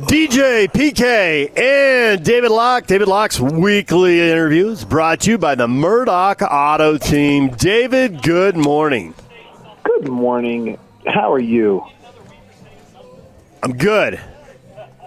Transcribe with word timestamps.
DJ, 0.00 0.66
PK, 0.68 1.58
and 1.58 2.24
David 2.24 2.50
Locke. 2.50 2.86
David 2.86 3.06
Locke's 3.06 3.38
weekly 3.38 4.30
interviews 4.30 4.82
brought 4.82 5.20
to 5.20 5.32
you 5.32 5.38
by 5.38 5.54
the 5.54 5.68
Murdoch 5.68 6.40
Auto 6.40 6.96
Team. 6.96 7.50
David, 7.50 8.22
good 8.22 8.56
morning. 8.56 9.14
Good 9.84 10.08
morning. 10.08 10.78
How 11.06 11.30
are 11.32 11.38
you? 11.38 11.84
I'm 13.62 13.76
good. 13.76 14.18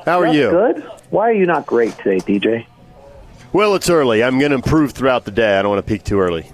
How 0.05 0.19
are 0.19 0.25
That's 0.25 0.35
you? 0.35 0.49
Good. 0.51 0.83
Why 1.09 1.29
are 1.29 1.33
you 1.33 1.47
not 1.47 1.65
great 1.65 1.97
today, 1.97 2.19
DJ? 2.19 2.67
Well, 3.51 3.73
it's 3.73 3.89
early. 3.89 4.23
I'm 4.23 4.37
going 4.37 4.51
to 4.51 4.55
improve 4.55 4.91
throughout 4.91 5.25
the 5.25 5.31
day. 5.31 5.57
I 5.57 5.63
don't 5.63 5.71
want 5.71 5.83
to 5.83 5.91
peak 5.91 6.03
too 6.03 6.19
early. 6.19 6.45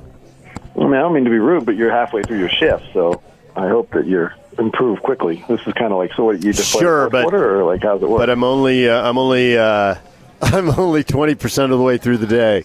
I 0.76 0.80
mean, 0.80 0.94
I 0.94 1.00
don't 1.00 1.14
mean 1.14 1.26
to 1.26 1.30
be 1.30 1.40
rude, 1.40 1.66
but 1.66 1.76
you're 1.76 1.92
halfway 1.92 2.24
through 2.24 2.40
your 2.40 2.50
shift, 2.50 2.86
so 2.94 3.22
I 3.56 3.68
hope 3.68 3.92
that 3.92 4.08
you're 4.08 4.34
improved 4.60 5.02
quickly. 5.04 5.44
This 5.48 5.62
is 5.66 5.74
kind 5.74 5.92
of 5.92 5.98
like 5.98 6.14
so. 6.14 6.26
What 6.26 6.44
you 6.44 6.54
just 6.54 6.72
Sure, 6.72 7.10
play 7.10 7.22
but- 7.24 7.30
quarter, 7.30 7.60
or 7.60 7.64
like 7.64 7.82
how's 7.84 8.02
it 8.02 8.10
work? 8.10 8.20
But 8.20 8.30
I'm 8.30 8.44
only, 8.44 8.90
uh, 8.90 9.08
I'm 9.08 9.18
only, 9.18 9.58
uh, 9.58 9.96
I'm 10.42 10.70
only 10.80 11.04
20% 11.04 11.64
of 11.66 11.70
the 11.72 11.82
way 11.82 11.98
through 11.98 12.18
the 12.18 12.28
day. 12.28 12.64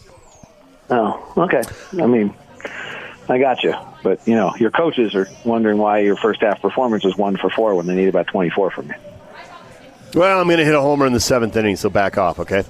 oh, 0.90 1.32
okay. 1.36 1.62
I 2.00 2.06
mean, 2.06 2.34
I 3.28 3.38
got 3.38 3.62
you. 3.62 3.74
But 4.02 4.26
you 4.28 4.34
know, 4.34 4.54
your 4.56 4.70
coaches 4.70 5.14
are 5.14 5.28
wondering 5.44 5.78
why 5.78 6.00
your 6.00 6.16
first 6.16 6.42
half 6.42 6.60
performance 6.60 7.04
was 7.04 7.16
one 7.16 7.36
for 7.36 7.48
four 7.50 7.74
when 7.74 7.86
they 7.86 7.94
need 7.94 8.08
about 8.08 8.26
24 8.26 8.70
from 8.70 8.88
you. 8.88 8.94
Well, 10.14 10.38
I'm 10.40 10.46
going 10.46 10.58
to 10.58 10.64
hit 10.64 10.74
a 10.74 10.80
homer 10.80 11.06
in 11.06 11.12
the 11.12 11.20
seventh 11.20 11.56
inning, 11.56 11.76
so 11.76 11.88
back 11.90 12.18
off, 12.18 12.38
okay? 12.40 12.62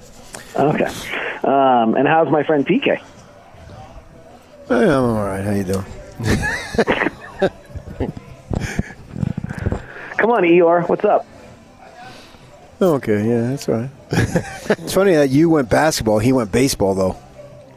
Okay. 0.55 0.85
Um, 1.43 1.93
and 1.95 2.07
how's 2.07 2.29
my 2.31 2.43
friend 2.43 2.65
PK? 2.65 2.83
Hey, 2.87 3.03
I'm 4.69 4.89
all 5.03 5.25
right. 5.25 5.43
How 5.43 5.51
you 5.51 5.63
doing? 5.63 5.85
Come 10.25 10.31
on, 10.31 10.41
Eeyore. 10.41 10.89
What's 10.89 11.05
up? 11.05 11.23
Okay, 12.81 13.29
yeah, 13.29 13.41
that's 13.51 13.67
right. 13.67 13.91
it's 14.09 14.91
funny 14.91 15.13
that 15.13 15.29
you 15.29 15.51
went 15.51 15.69
basketball, 15.69 16.17
he 16.17 16.33
went 16.33 16.51
baseball, 16.51 16.95
though. 16.95 17.15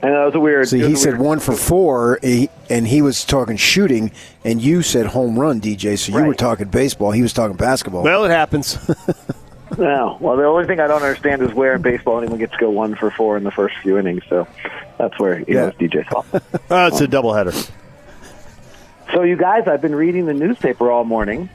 And 0.01 0.15
that 0.15 0.25
was 0.25 0.35
a 0.35 0.41
weird. 0.41 0.67
See, 0.67 0.79
he 0.81 0.97
said 0.97 1.19
weird- 1.19 1.21
one 1.27 1.41
for 1.41 1.53
four, 1.53 2.19
and 2.23 2.87
he 2.89 3.03
was 3.03 3.23
talking 3.27 3.59
shooting, 3.59 4.13
and 4.45 4.63
you 4.63 4.81
said 4.81 5.05
home 5.05 5.39
run, 5.39 5.61
DJ. 5.61 5.99
So 5.99 6.19
you 6.19 6.25
were 6.25 6.33
talking 6.33 6.69
baseball, 6.69 7.11
he 7.11 7.21
was 7.21 7.35
talking 7.35 7.55
basketball. 7.55 8.03
Well, 8.03 8.25
it 8.25 8.31
happens. 8.31 8.79
No. 9.77 10.17
Well, 10.19 10.37
the 10.37 10.45
only 10.45 10.67
thing 10.67 10.81
I 10.81 10.87
don't 10.89 11.03
understand 11.03 11.43
is 11.43 11.53
where 11.53 11.75
in 11.75 11.83
baseball 11.83 12.19
anyone 12.19 12.39
gets 12.39 12.53
to 12.53 12.59
go 12.59 12.71
one 12.71 12.97
for 12.97 13.11
four 13.13 13.37
in 13.37 13.45
the 13.45 13.51
first 13.53 13.77
few 13.83 13.97
innings. 13.99 14.23
So 14.29 14.49
that's 14.97 15.17
where 15.21 15.41
you 15.41 15.45
Yeah. 15.49 15.55
know 15.55 15.67
it's 15.69 15.77
DJ's 15.77 16.09
fault. 16.09 16.27
oh, 16.71 16.87
it's 16.87 17.01
a 17.03 17.07
doubleheader. 17.07 17.71
so 19.13 19.23
you 19.23 19.37
guys, 19.37 19.69
I've 19.69 19.83
been 19.83 19.95
reading 19.95 20.25
the 20.25 20.33
newspaper 20.35 20.91
all 20.91 21.05
morning. 21.05 21.49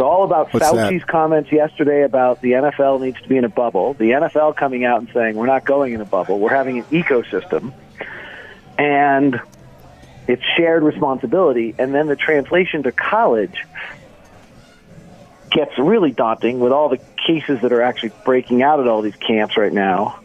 It's 0.00 0.06
all 0.06 0.24
about 0.24 0.50
What's 0.54 0.64
that? 0.72 0.90
Fauci's 0.90 1.04
comments 1.04 1.52
yesterday 1.52 2.04
about 2.04 2.40
the 2.40 2.52
NFL 2.52 3.02
needs 3.02 3.20
to 3.20 3.28
be 3.28 3.36
in 3.36 3.44
a 3.44 3.50
bubble. 3.50 3.92
The 3.92 4.12
NFL 4.12 4.56
coming 4.56 4.82
out 4.82 5.00
and 5.00 5.10
saying 5.12 5.36
we're 5.36 5.44
not 5.44 5.66
going 5.66 5.92
in 5.92 6.00
a 6.00 6.06
bubble. 6.06 6.38
We're 6.38 6.54
having 6.54 6.78
an 6.78 6.84
ecosystem, 6.84 7.74
and 8.78 9.38
it's 10.26 10.42
shared 10.56 10.84
responsibility. 10.84 11.74
And 11.78 11.94
then 11.94 12.06
the 12.06 12.16
translation 12.16 12.84
to 12.84 12.92
college 12.92 13.62
gets 15.50 15.76
really 15.76 16.12
daunting 16.12 16.60
with 16.60 16.72
all 16.72 16.88
the 16.88 17.00
cases 17.26 17.60
that 17.60 17.70
are 17.70 17.82
actually 17.82 18.12
breaking 18.24 18.62
out 18.62 18.80
at 18.80 18.88
all 18.88 19.02
these 19.02 19.16
camps 19.16 19.58
right 19.58 19.72
now. 19.72 20.18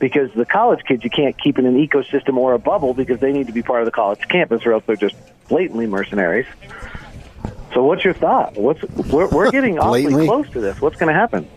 Because 0.00 0.32
the 0.34 0.44
college 0.44 0.80
kids, 0.88 1.04
you 1.04 1.10
can't 1.10 1.38
keep 1.40 1.56
in 1.56 1.66
an 1.66 1.76
ecosystem 1.76 2.36
or 2.36 2.54
a 2.54 2.58
bubble 2.58 2.94
because 2.94 3.20
they 3.20 3.30
need 3.30 3.46
to 3.46 3.52
be 3.52 3.62
part 3.62 3.80
of 3.80 3.86
the 3.86 3.92
college 3.92 4.26
campus, 4.28 4.66
or 4.66 4.72
else 4.72 4.82
they're 4.88 4.96
just 4.96 5.14
blatantly 5.46 5.86
mercenaries. 5.86 6.46
So, 7.74 7.84
what's 7.84 8.04
your 8.04 8.14
thought? 8.14 8.56
What's 8.56 8.82
we're, 9.10 9.28
we're 9.28 9.50
getting 9.52 9.78
awfully 9.78 10.26
close 10.26 10.48
to 10.50 10.60
this. 10.60 10.80
What's 10.80 10.96
going 10.96 11.12
to 11.12 11.18
happen? 11.18 11.48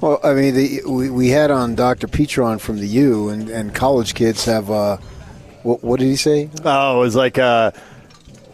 Well, 0.00 0.18
I 0.24 0.32
mean, 0.34 0.54
the, 0.54 0.80
we, 0.86 1.10
we 1.10 1.28
had 1.28 1.50
on 1.50 1.74
Dr. 1.74 2.06
Petron 2.08 2.58
from 2.60 2.78
the 2.78 2.86
U, 2.86 3.28
and, 3.28 3.50
and 3.50 3.74
college 3.74 4.14
kids 4.14 4.46
have, 4.46 4.70
uh, 4.70 4.96
what, 5.62 5.84
what 5.84 6.00
did 6.00 6.06
he 6.06 6.16
say? 6.16 6.48
Oh, 6.64 6.96
it 6.96 7.00
was 7.00 7.14
like 7.16 7.36
a 7.38 7.74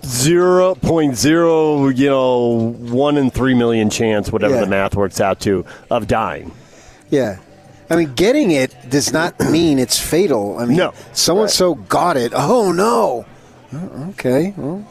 zero 0.04 0.74
point 0.74 1.16
zero, 1.16 1.88
you 1.88 2.08
know, 2.08 2.72
one 2.80 3.16
in 3.16 3.30
three 3.30 3.54
million 3.54 3.90
chance, 3.90 4.30
whatever 4.32 4.54
Yeah. 4.54 4.60
the 4.62 4.66
math 4.66 4.94
works 4.96 5.20
out 5.20 5.40
to, 5.40 5.64
of 5.90 6.06
dying. 6.08 6.52
Yeah. 7.10 7.38
I 7.90 7.94
mean, 7.96 8.14
getting 8.14 8.50
it 8.50 8.74
does 8.90 9.12
not 9.12 9.38
mean 9.50 9.78
it's 9.78 10.00
fatal. 10.00 10.58
I 10.58 10.64
mean, 10.66 10.76
No. 10.78 10.94
so 11.12 11.42
and 11.42 11.50
so 11.50 11.74
got 11.76 12.16
it. 12.16 12.32
Oh, 12.34 12.72
no. 12.72 13.24
Oh, 13.72 14.06
Okay. 14.10 14.52
Well, 14.56 14.84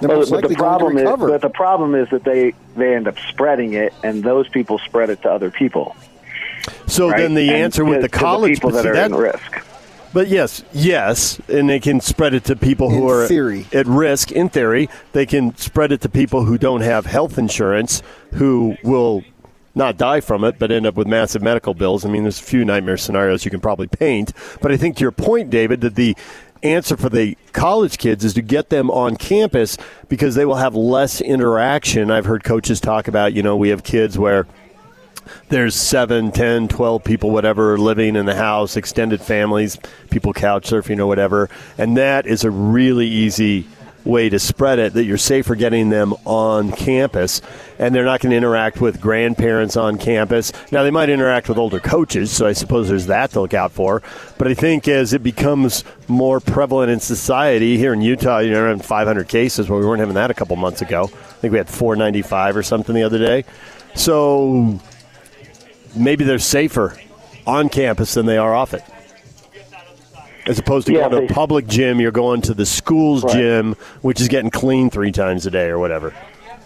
they're 0.00 0.08
Well, 0.08 0.26
but 0.30 0.48
the 0.48 0.54
problem 0.54 0.98
is, 0.98 1.04
but 1.04 1.40
the 1.42 1.48
problem 1.50 1.94
is 1.94 2.08
that 2.10 2.24
they 2.24 2.54
they 2.76 2.94
end 2.94 3.08
up 3.08 3.18
spreading 3.28 3.74
it, 3.74 3.92
and 4.02 4.22
those 4.22 4.48
people 4.48 4.78
spread 4.78 5.10
it 5.10 5.22
to 5.22 5.30
other 5.30 5.50
people. 5.50 5.94
So 6.86 7.08
right? 7.08 7.18
then 7.18 7.34
the 7.34 7.48
And 7.48 7.56
answer 7.56 7.84
with 7.84 7.96
to- 7.98 8.02
the 8.02 8.08
to 8.08 8.18
college, 8.18 8.54
people 8.54 8.70
that 8.70 8.86
are 8.86 8.94
that- 8.94 9.10
in 9.10 9.16
risk. 9.16 9.62
But 10.14 10.28
yes, 10.28 10.62
yes, 10.74 11.40
and 11.48 11.70
they 11.70 11.80
can 11.80 11.98
spread 12.00 12.34
it 12.34 12.44
to 12.44 12.54
people 12.56 12.90
who 12.90 13.08
In 13.10 13.14
are 13.22 13.26
theory. 13.26 13.66
at 13.72 13.86
risk. 13.86 14.30
In 14.30 14.50
theory, 14.50 14.90
they 15.12 15.24
can 15.24 15.56
spread 15.56 15.90
it 15.90 16.02
to 16.02 16.08
people 16.10 16.44
who 16.44 16.58
don't 16.58 16.82
have 16.82 17.06
health 17.06 17.38
insurance, 17.38 18.02
who 18.34 18.76
will 18.84 19.22
not 19.74 19.96
die 19.96 20.20
from 20.20 20.44
it, 20.44 20.56
but 20.58 20.70
end 20.70 20.84
up 20.84 20.96
with 20.96 21.06
massive 21.06 21.40
medical 21.40 21.72
bills. 21.72 22.04
I 22.04 22.10
mean, 22.10 22.24
there's 22.24 22.38
a 22.38 22.42
few 22.44 22.62
nightmare 22.62 22.98
scenarios 22.98 23.46
you 23.46 23.50
can 23.50 23.60
probably 23.60 23.86
paint. 23.86 24.34
But 24.60 24.70
I 24.70 24.76
think 24.76 24.96
to 24.96 25.00
your 25.00 25.12
point, 25.12 25.48
David, 25.48 25.80
that 25.80 25.94
the 25.94 26.14
answer 26.62 26.96
for 26.96 27.08
the 27.08 27.36
college 27.52 27.98
kids 27.98 28.24
is 28.24 28.34
to 28.34 28.42
get 28.42 28.70
them 28.70 28.90
on 28.90 29.16
campus 29.16 29.76
because 30.08 30.34
they 30.34 30.44
will 30.44 30.56
have 30.56 30.74
less 30.74 31.20
interaction. 31.20 32.10
I've 32.10 32.24
heard 32.24 32.44
coaches 32.44 32.80
talk 32.80 33.08
about, 33.08 33.32
you 33.32 33.42
know, 33.42 33.56
we 33.56 33.70
have 33.70 33.82
kids 33.82 34.18
where 34.18 34.46
there's 35.48 35.74
7, 35.74 36.32
10, 36.32 36.68
12 36.68 37.04
people, 37.04 37.30
whatever, 37.30 37.78
living 37.78 38.16
in 38.16 38.26
the 38.26 38.34
house, 38.34 38.76
extended 38.76 39.20
families, 39.20 39.78
people 40.10 40.32
couch 40.32 40.68
surfing 40.68 40.98
or 40.98 41.06
whatever. 41.06 41.48
And 41.78 41.96
that 41.96 42.26
is 42.26 42.44
a 42.44 42.50
really 42.50 43.06
easy 43.06 43.66
way 44.04 44.28
to 44.28 44.38
spread 44.38 44.78
it 44.78 44.94
that 44.94 45.04
you're 45.04 45.18
safer 45.18 45.54
getting 45.54 45.90
them 45.90 46.12
on 46.24 46.72
campus 46.72 47.40
and 47.78 47.94
they're 47.94 48.04
not 48.04 48.20
going 48.20 48.30
to 48.30 48.36
interact 48.36 48.80
with 48.80 49.00
grandparents 49.00 49.76
on 49.76 49.98
campus. 49.98 50.52
Now, 50.70 50.82
they 50.82 50.90
might 50.90 51.08
interact 51.08 51.48
with 51.48 51.58
older 51.58 51.80
coaches, 51.80 52.30
so 52.30 52.46
I 52.46 52.52
suppose 52.52 52.88
there's 52.88 53.06
that 53.06 53.30
to 53.32 53.40
look 53.40 53.54
out 53.54 53.72
for. 53.72 54.02
But 54.38 54.48
I 54.48 54.54
think 54.54 54.86
as 54.88 55.12
it 55.12 55.22
becomes 55.22 55.84
more 56.08 56.40
prevalent 56.40 56.90
in 56.90 57.00
society, 57.00 57.78
here 57.78 57.92
in 57.92 58.00
Utah, 58.00 58.38
you 58.38 58.50
know, 58.50 58.62
around 58.62 58.84
500 58.84 59.28
cases, 59.28 59.68
well, 59.68 59.80
we 59.80 59.86
weren't 59.86 60.00
having 60.00 60.14
that 60.14 60.30
a 60.30 60.34
couple 60.34 60.54
months 60.56 60.82
ago. 60.82 61.04
I 61.04 61.34
think 61.40 61.52
we 61.52 61.58
had 61.58 61.68
495 61.68 62.56
or 62.56 62.62
something 62.62 62.94
the 62.94 63.02
other 63.02 63.18
day. 63.18 63.44
So 63.94 64.80
maybe 65.96 66.24
they're 66.24 66.38
safer 66.38 66.98
on 67.46 67.68
campus 67.68 68.14
than 68.14 68.26
they 68.26 68.38
are 68.38 68.54
off 68.54 68.74
it. 68.74 68.84
As 70.46 70.58
opposed 70.58 70.86
to 70.88 70.92
Yeah, 70.92 71.00
going 71.08 71.10
to 71.12 71.16
they- 71.20 71.26
a 71.26 71.28
public 71.28 71.66
gym, 71.66 72.00
you're 72.00 72.10
going 72.10 72.40
to 72.42 72.54
the 72.54 72.66
school's 72.66 73.22
Right. 73.24 73.34
gym, 73.34 73.76
which 74.00 74.20
is 74.20 74.28
getting 74.28 74.50
clean 74.50 74.90
three 74.90 75.12
times 75.12 75.46
a 75.46 75.50
day 75.50 75.68
or 75.68 75.78
whatever. 75.78 76.12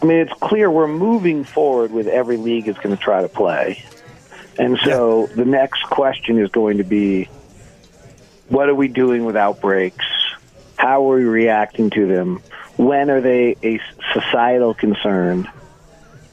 I 0.02 0.04
mean, 0.04 0.18
it's 0.18 0.32
clear 0.40 0.70
we're 0.70 0.86
moving 0.88 1.44
forward 1.44 1.90
with 1.92 2.06
every 2.06 2.36
league 2.36 2.68
is 2.68 2.76
going 2.76 2.94
to 2.96 3.02
try 3.02 3.22
to 3.22 3.28
play. 3.28 3.82
And 4.58 4.78
so 4.84 5.28
the 5.34 5.44
next 5.44 5.82
question 5.84 6.38
is 6.38 6.48
going 6.50 6.78
to 6.78 6.84
be 6.84 7.28
what 8.48 8.68
are 8.68 8.74
we 8.74 8.88
doing 8.88 9.24
with 9.24 9.36
outbreaks? 9.36 10.04
How 10.76 11.10
are 11.10 11.16
we 11.16 11.24
reacting 11.24 11.90
to 11.90 12.06
them? 12.06 12.40
When 12.76 13.10
are 13.10 13.20
they 13.20 13.56
a 13.62 13.80
societal 14.14 14.72
concern? 14.74 15.48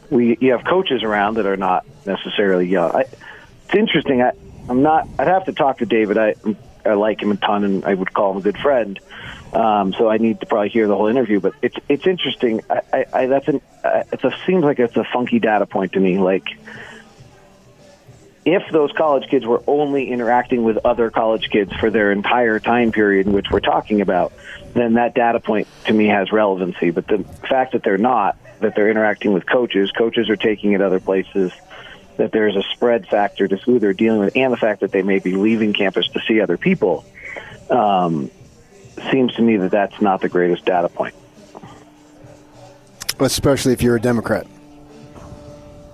We 0.09 0.37
you 0.39 0.51
have 0.51 0.63
coaches 0.63 1.01
around 1.03 1.35
that 1.35 1.45
are 1.45 1.57
not 1.57 1.85
necessarily 2.05 2.67
young. 2.67 2.91
I, 2.91 3.01
it's 3.01 3.75
interesting. 3.75 4.21
I, 4.21 4.31
I'm 4.69 4.81
not. 4.83 5.07
I'd 5.17 5.27
have 5.27 5.45
to 5.45 5.53
talk 5.53 5.79
to 5.79 5.85
David. 5.85 6.17
I 6.17 6.35
I 6.85 6.93
like 6.93 7.21
him 7.21 7.31
a 7.31 7.37
ton, 7.37 7.63
and 7.63 7.85
I 7.85 7.93
would 7.93 8.13
call 8.13 8.31
him 8.31 8.37
a 8.37 8.41
good 8.41 8.57
friend. 8.57 8.99
Um, 9.53 9.93
so 9.93 10.09
I 10.09 10.17
need 10.17 10.39
to 10.39 10.45
probably 10.45 10.69
hear 10.69 10.87
the 10.87 10.95
whole 10.95 11.07
interview. 11.07 11.39
But 11.39 11.53
it's 11.61 11.75
it's 11.87 12.07
interesting. 12.07 12.61
I, 12.69 12.81
I, 12.91 13.05
I 13.13 13.25
that's 13.27 13.47
an 13.47 13.61
uh, 13.83 14.03
it's 14.11 14.23
a 14.23 14.31
seems 14.45 14.63
like 14.63 14.79
it's 14.79 14.97
a 14.97 15.03
funky 15.03 15.39
data 15.39 15.65
point 15.65 15.93
to 15.93 15.99
me. 15.99 16.17
Like 16.19 16.47
if 18.45 18.63
those 18.71 18.91
college 18.91 19.29
kids 19.29 19.45
were 19.45 19.63
only 19.67 20.09
interacting 20.09 20.63
with 20.63 20.77
other 20.83 21.09
college 21.09 21.49
kids 21.49 21.71
for 21.73 21.89
their 21.89 22.11
entire 22.11 22.59
time 22.59 22.91
period 22.91 23.25
in 23.27 23.33
which 23.33 23.49
we're 23.49 23.61
talking 23.61 24.01
about, 24.01 24.33
then 24.73 24.95
that 24.95 25.15
data 25.15 25.39
point 25.39 25.67
to 25.85 25.93
me 25.93 26.07
has 26.07 26.31
relevancy. 26.31 26.89
But 26.89 27.07
the 27.07 27.23
fact 27.47 27.71
that 27.71 27.83
they're 27.83 27.97
not, 27.97 28.37
that 28.59 28.75
they're 28.75 28.89
interacting 28.89 29.33
with 29.33 29.45
coaches, 29.45 29.91
coaches 29.91 30.29
are 30.29 30.35
taking 30.35 30.73
it 30.73 30.81
other 30.81 30.99
places, 30.99 31.53
that 32.17 32.31
there's 32.31 32.55
a 32.55 32.63
spread 32.73 33.07
factor 33.07 33.47
to 33.47 33.57
who 33.57 33.79
they're 33.79 33.93
dealing 33.93 34.19
with, 34.19 34.35
and 34.35 34.51
the 34.53 34.57
fact 34.57 34.81
that 34.81 34.91
they 34.91 35.01
may 35.01 35.19
be 35.19 35.33
leaving 35.35 35.73
campus 35.73 36.07
to 36.09 36.21
see 36.27 36.39
other 36.41 36.57
people, 36.57 37.03
um, 37.69 38.29
seems 39.11 39.33
to 39.35 39.41
me 39.41 39.57
that 39.57 39.71
that's 39.71 39.99
not 40.01 40.21
the 40.21 40.29
greatest 40.29 40.65
data 40.65 40.89
point. 40.89 41.15
Especially 43.19 43.73
if 43.73 43.81
you're 43.81 43.95
a 43.95 44.01
Democrat. 44.01 44.45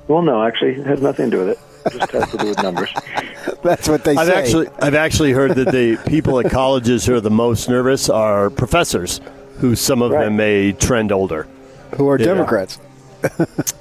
Well, 0.07 0.21
no, 0.21 0.43
actually, 0.43 0.71
it 0.71 0.85
has 0.87 1.01
nothing 1.01 1.29
to 1.29 1.37
do 1.37 1.45
with 1.45 1.49
it. 1.49 1.59
It 1.93 1.99
just 1.99 2.11
has 2.11 2.31
to 2.31 2.37
do 2.37 2.47
with 2.49 2.61
numbers. 2.63 2.91
That's 3.63 3.87
what 3.87 4.03
they 4.03 4.15
I've 4.15 4.27
say. 4.27 4.33
actually 4.35 4.67
I've 4.81 4.95
actually 4.95 5.31
heard 5.31 5.55
that 5.55 5.71
the 5.71 5.97
people 6.07 6.39
at 6.39 6.51
colleges 6.51 7.05
who 7.05 7.15
are 7.15 7.21
the 7.21 7.29
most 7.31 7.69
nervous 7.69 8.09
are 8.09 8.49
professors, 8.49 9.21
who 9.59 9.75
some 9.75 10.01
of 10.01 10.11
Right. 10.11 10.25
them 10.25 10.35
may 10.37 10.71
trend 10.73 11.11
older. 11.11 11.47
who 11.95 12.07
are 12.09 12.19
Yeah. 12.19 12.25
Democrats. 12.25 12.79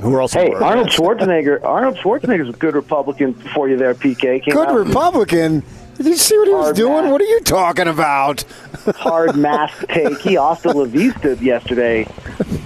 who 0.00 0.14
are 0.14 0.20
also 0.20 0.38
Hey, 0.40 0.52
Arnold 0.52 0.86
masks. 0.86 1.00
Schwarzenegger. 1.00 1.62
Arnold 1.64 1.96
Schwarzenegger's 1.96 2.48
a 2.48 2.52
good 2.58 2.74
Republican 2.74 3.34
for 3.34 3.68
you 3.68 3.76
there, 3.76 3.94
PK. 3.94 4.42
Came 4.42 4.54
Good 4.54 4.70
Republican. 4.74 5.62
Did 5.96 6.06
you 6.06 6.16
see 6.16 6.36
what 6.38 6.48
he 6.48 6.54
was 6.54 6.72
doing? 6.76 7.04
math. 7.04 7.12
What 7.12 7.20
are 7.22 7.24
you 7.24 7.40
talking 7.40 7.88
about? 7.88 8.42
hard 8.96 9.36
mask 9.36 9.86
take. 9.88 10.18
He 10.18 10.36
also 10.36 10.70
la 10.70 10.84
vista 10.84 11.36
yesterday, 11.40 12.06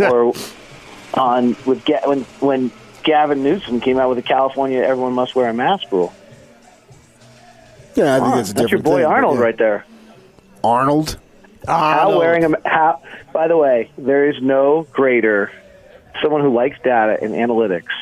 or 0.00 0.34
on 1.14 1.56
with 1.64 1.84
Ga- 1.84 2.02
when 2.06 2.22
when 2.40 2.72
Gavin 3.05 3.43
Newsom 3.44 3.81
came 3.81 3.99
out 3.99 4.08
with 4.08 4.17
the 4.17 4.22
California 4.22 4.81
everyone 4.82 5.12
must 5.12 5.34
wear 5.34 5.49
a 5.49 5.55
mask 5.55 5.90
rule. 5.93 6.12
Yeah, 7.94 8.17
I 8.17 8.19
think 8.19 8.28
Come 8.28 8.37
that's 8.38 8.50
a 8.50 8.55
that's 8.55 8.70
your 8.72 8.82
boy 8.82 8.96
thing, 8.99 9.06
Arnold 9.06 9.37
yeah. 9.38 9.44
right 9.44 9.56
there. 9.58 9.84
Arnold. 10.64 11.19
How 11.67 12.19
wearing 12.19 12.44
a 12.44 12.69
how? 12.69 13.02
By 13.32 13.46
the 13.49 13.56
way, 13.56 13.90
there 13.96 14.28
is 14.28 14.40
no 14.43 14.87
greater 14.93 15.52
someone 16.22 16.43
who 16.43 16.52
likes 16.52 16.78
data 16.82 17.19
and 17.20 17.34
analytics. 17.34 17.93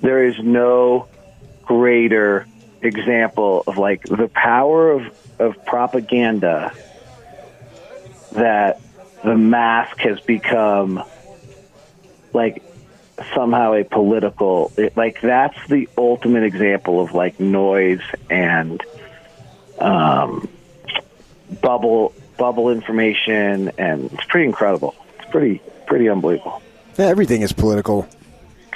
There 0.00 0.26
is 0.26 0.36
no 0.38 1.08
greater 1.62 2.46
example 2.80 3.64
of 3.66 3.76
like 3.78 4.02
the 4.04 4.28
power 4.28 4.92
of 4.92 5.02
of 5.38 5.64
propaganda 5.64 6.72
that 8.32 8.80
the 9.24 9.36
mask 9.36 9.98
has 9.98 10.20
become 10.20 11.02
like 12.32 12.62
somehow 13.34 13.74
a 13.74 13.84
political 13.84 14.72
it, 14.76 14.96
like 14.96 15.20
that's 15.20 15.58
the 15.68 15.88
ultimate 15.98 16.44
example 16.44 17.00
of 17.00 17.12
like 17.12 17.40
noise 17.40 18.00
and 18.30 18.82
um 19.78 20.48
bubble 21.60 22.14
bubble 22.36 22.70
information 22.70 23.72
and 23.76 24.12
it's 24.12 24.24
pretty 24.26 24.46
incredible 24.46 24.94
it's 25.18 25.30
pretty 25.30 25.60
pretty 25.86 26.08
unbelievable 26.08 26.62
Yeah, 26.98 27.06
everything 27.06 27.42
is 27.42 27.52
political. 27.52 28.06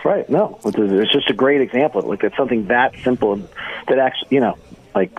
right 0.04 0.28
no 0.30 0.58
it's, 0.64 1.12
just 1.12 1.28
a 1.30 1.34
great 1.34 1.60
example 1.60 2.02
like 2.02 2.22
it's 2.24 2.36
something 2.36 2.66
that 2.68 2.94
simple 3.04 3.36
that 3.88 3.98
actually 3.98 4.28
you 4.30 4.40
know 4.40 4.56
like 4.94 5.16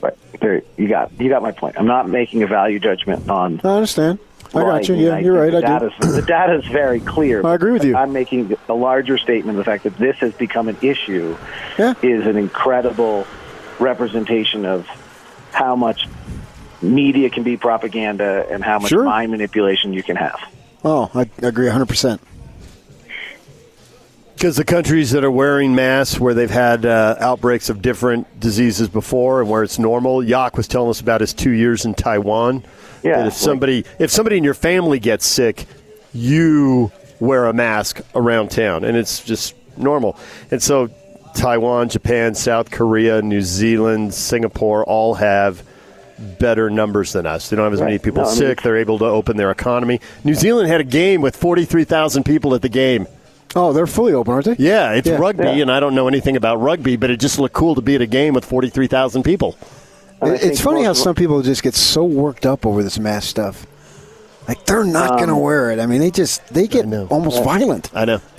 right 0.00 0.16
there 0.40 0.62
you 0.76 0.88
got 0.88 1.10
you 1.20 1.28
got 1.28 1.42
my 1.42 1.52
point 1.52 1.76
i'm 1.78 1.86
not 1.86 2.08
making 2.08 2.42
a 2.42 2.46
value 2.46 2.78
judgment 2.80 3.28
on 3.28 3.60
I 3.64 3.68
understand. 3.76 4.18
I 4.52 4.62
got 4.62 4.88
you. 4.88 4.96
Yeah, 4.96 5.18
you're 5.18 5.34
right. 5.40 5.52
the 5.52 5.60
do. 5.60 5.66
data's- 5.68 6.14
the 6.16 6.22
data 6.22 6.54
is 6.58 6.66
very 6.66 6.98
clear. 6.98 7.46
I 7.46 7.54
agree 7.54 7.70
with 7.70 7.84
you. 7.84 7.94
I'm 7.94 8.12
making 8.12 8.56
a 8.68 8.74
larger 8.74 9.16
statement. 9.16 9.56
The 9.56 9.62
fact 9.62 9.84
that 9.84 9.96
this 9.96 10.16
has 10.16 10.32
become 10.34 10.66
an 10.68 10.76
issue 10.82 11.36
Yeah. 11.78 11.94
is 12.02 12.26
an 12.26 12.36
incredible 12.36 13.28
representation 13.78 14.66
of 14.66 14.88
how 15.52 15.76
much 15.76 16.08
media 16.82 17.30
can 17.30 17.44
be 17.44 17.56
propaganda 17.58 18.44
and 18.50 18.64
how 18.64 18.80
much 18.80 18.88
Sure. 18.90 19.04
mind 19.04 19.30
manipulation 19.30 19.92
you 19.92 20.02
can 20.02 20.16
have. 20.16 20.40
Oh, 20.84 21.10
I 21.14 21.28
agree 21.46 21.68
100%. 21.68 22.18
Because 24.34 24.56
the 24.56 24.64
countries 24.64 25.10
that 25.10 25.22
are 25.22 25.30
wearing 25.30 25.74
masks, 25.74 26.18
where 26.18 26.32
they've 26.32 26.48
had 26.50 26.86
uh, 26.86 27.16
outbreaks 27.20 27.68
of 27.68 27.82
different 27.82 28.40
diseases 28.40 28.88
before, 28.88 29.42
and 29.42 29.50
where 29.50 29.62
it's 29.62 29.78
normal. 29.78 30.22
Yak 30.24 30.56
was 30.56 30.66
telling 30.66 30.88
us 30.88 31.00
about 31.00 31.20
his 31.20 31.34
two 31.34 31.50
years 31.50 31.84
in 31.84 31.92
Taiwan. 31.92 32.64
Yeah, 33.02 33.18
That 33.18 33.26
if 33.26 33.32
like- 33.32 33.32
somebody 33.34 33.84
if 33.98 34.10
somebody 34.10 34.38
in 34.38 34.44
your 34.44 34.54
family 34.54 34.98
gets 34.98 35.26
sick, 35.26 35.66
you 36.14 36.90
wear 37.18 37.46
a 37.46 37.52
mask 37.52 38.00
around 38.14 38.50
town, 38.50 38.82
and 38.84 38.96
it's 38.96 39.22
just 39.22 39.54
normal. 39.76 40.16
And 40.50 40.62
so, 40.62 40.88
Taiwan, 41.34 41.90
Japan, 41.90 42.34
South 42.34 42.70
Korea, 42.70 43.20
New 43.20 43.42
Zealand, 43.42 44.14
Singapore 44.14 44.84
all 44.84 45.14
have 45.16 45.62
better 46.38 46.68
numbers 46.70 47.12
than 47.12 47.26
us. 47.26 47.48
They 47.48 47.56
don't 47.56 47.64
have 47.64 47.72
as 47.72 47.80
many 47.80 47.98
people 47.98 48.22
No, 48.22 48.28
I 48.28 48.32
mean, 48.32 48.36
sick. 48.38 48.62
They're 48.62 48.76
able 48.76 48.98
to 48.98 49.04
open 49.06 49.36
their 49.36 49.50
economy. 49.50 50.00
New 50.24 50.34
Zealand 50.34 50.68
had 50.68 50.80
a 50.80 50.84
game 50.84 51.20
with 51.22 51.36
forty 51.36 51.64
three 51.64 51.84
thousand 51.84 52.24
people 52.24 52.54
at 52.54 52.62
the 52.62 52.68
game. 52.68 53.06
Oh, 53.56 53.72
they're 53.72 53.86
fully 53.88 54.12
open, 54.12 54.32
aren't 54.32 54.46
they? 54.46 54.56
Yeah, 54.58 54.92
it's 54.92 55.08
Yeah. 55.08 55.16
rugby, 55.16 55.42
Yeah. 55.44 55.62
and 55.62 55.72
I 55.72 55.80
don't 55.80 55.94
know 55.94 56.06
anything 56.06 56.36
about 56.36 56.56
rugby, 56.60 56.96
but 56.96 57.10
it 57.10 57.18
just 57.18 57.38
looked 57.38 57.54
cool 57.54 57.74
to 57.74 57.80
be 57.80 57.96
at 57.96 58.00
a 58.00 58.06
game 58.06 58.32
with 58.32 58.44
43,000 58.44 59.24
people. 59.24 59.56
And 60.20 60.30
I 60.30 60.34
It- 60.34 60.40
think 60.40 60.52
It's 60.52 60.60
funny 60.60 60.84
how 60.84 60.92
some 60.92 61.14
people 61.16 61.42
just 61.42 61.62
get 61.62 61.74
so 61.74 62.04
worked 62.04 62.46
up 62.46 62.64
over 62.64 62.82
this 62.84 62.98
mask 63.00 63.28
stuff. 63.28 63.66
Like 64.46 64.64
they're 64.66 64.84
not 64.84 65.10
going 65.16 65.28
to 65.28 65.34
Um, 65.34 65.40
wear 65.40 65.70
it. 65.72 65.80
I 65.80 65.86
mean, 65.86 66.00
they 66.00 66.10
just 66.10 66.42
they 66.52 66.66
get 66.66 66.86
know. 66.86 67.06
almost 67.10 67.42
violent. 67.42 67.90
I 67.94 68.04
know. 68.04 68.20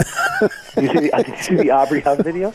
You 0.77 0.87
see, 0.87 0.93
the, 1.09 1.25
you 1.27 1.35
see 1.43 1.55
the 1.55 1.71
Aubrey 1.71 1.99
Hub 1.99 2.23
video? 2.23 2.53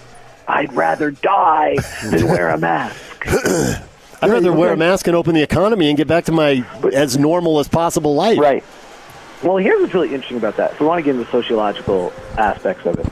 I'd 0.48 0.72
rather 0.72 1.10
die 1.10 1.76
than 2.02 2.26
wear 2.26 2.48
a 2.48 2.56
mask. 2.58 2.96
I'd 4.22 4.30
rather 4.30 4.52
wear 4.52 4.72
a 4.72 4.76
mask 4.76 5.06
and 5.06 5.16
open 5.16 5.34
the 5.34 5.42
economy 5.42 5.88
and 5.88 5.96
get 5.96 6.08
back 6.08 6.24
to 6.24 6.32
my 6.32 6.64
as 6.92 7.18
normal 7.18 7.58
as 7.58 7.68
possible 7.68 8.14
life. 8.14 8.38
Right. 8.38 8.64
Well, 9.42 9.58
here's 9.58 9.80
what's 9.80 9.94
really 9.94 10.14
interesting 10.14 10.38
about 10.38 10.56
that. 10.56 10.72
If 10.72 10.80
we 10.80 10.86
want 10.86 10.98
to 10.98 11.02
get 11.02 11.10
into 11.10 11.24
the 11.24 11.30
sociological 11.30 12.12
aspects 12.38 12.86
of 12.86 12.98
it. 12.98 13.06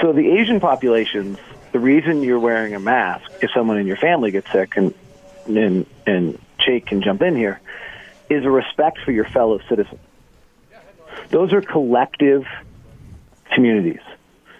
So 0.00 0.12
the 0.12 0.30
Asian 0.30 0.60
populations, 0.60 1.38
the 1.72 1.78
reason 1.78 2.22
you're 2.22 2.38
wearing 2.38 2.74
a 2.74 2.80
mask 2.80 3.30
if 3.42 3.50
someone 3.52 3.78
in 3.78 3.86
your 3.86 3.96
family 3.96 4.30
gets 4.30 4.50
sick, 4.52 4.76
and 4.76 4.94
and 5.46 5.86
and 6.06 6.38
Jake 6.58 6.86
can 6.86 7.02
jump 7.02 7.22
in 7.22 7.36
here, 7.36 7.60
is 8.28 8.44
a 8.44 8.50
respect 8.50 8.98
for 9.04 9.12
your 9.12 9.24
fellow 9.24 9.60
citizen. 9.68 9.98
Those 11.30 11.52
are 11.52 11.62
collective 11.62 12.46
communities. 13.52 14.00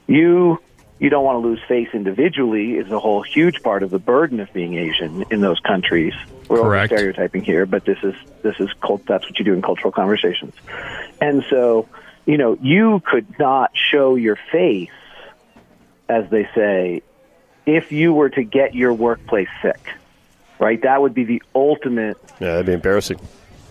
You 0.07 0.61
you 1.01 1.09
don't 1.11 1.25
want 1.25 1.43
to 1.43 1.49
lose 1.49 1.61
face 1.67 1.89
individually 1.95 2.73
is 2.75 2.91
a 2.93 2.99
whole 3.01 3.23
huge 3.23 3.63
part 3.63 3.83
of 3.83 3.91
the 3.91 3.99
burden 3.99 4.39
of 4.39 4.53
being 4.53 4.75
Asian 4.77 5.25
in 5.31 5.41
those 5.41 5.59
countries. 5.61 6.13
We're 6.49 6.61
Correct. 6.63 6.93
over 6.93 6.99
stereotyping 7.01 7.43
here, 7.43 7.65
but 7.67 7.85
this 7.85 7.99
is 8.03 8.15
this 8.43 8.55
is 8.61 8.69
cult, 8.83 9.07
that's 9.07 9.25
what 9.25 9.39
you 9.39 9.45
do 9.45 9.55
in 9.55 9.63
cultural 9.63 9.93
conversations. 9.93 10.55
And 11.21 11.43
so, 11.49 11.89
you 12.27 12.37
know, 12.37 12.57
you 12.61 13.01
could 13.05 13.39
not 13.39 13.71
show 13.75 14.15
your 14.17 14.37
face, 14.53 14.91
as 16.09 16.29
they 16.31 16.49
say, 16.55 17.03
if 17.67 17.93
you 17.93 18.13
were 18.13 18.29
to 18.31 18.43
get 18.45 18.75
your 18.75 18.93
workplace 18.93 19.49
sick. 19.63 19.81
Right? 20.59 20.83
That 20.83 21.01
would 21.01 21.15
be 21.15 21.25
the 21.25 21.43
ultimate 21.55 22.19
Yeah, 22.39 22.49
that'd 22.53 22.67
be 22.67 22.75
embarrassing. 22.75 23.19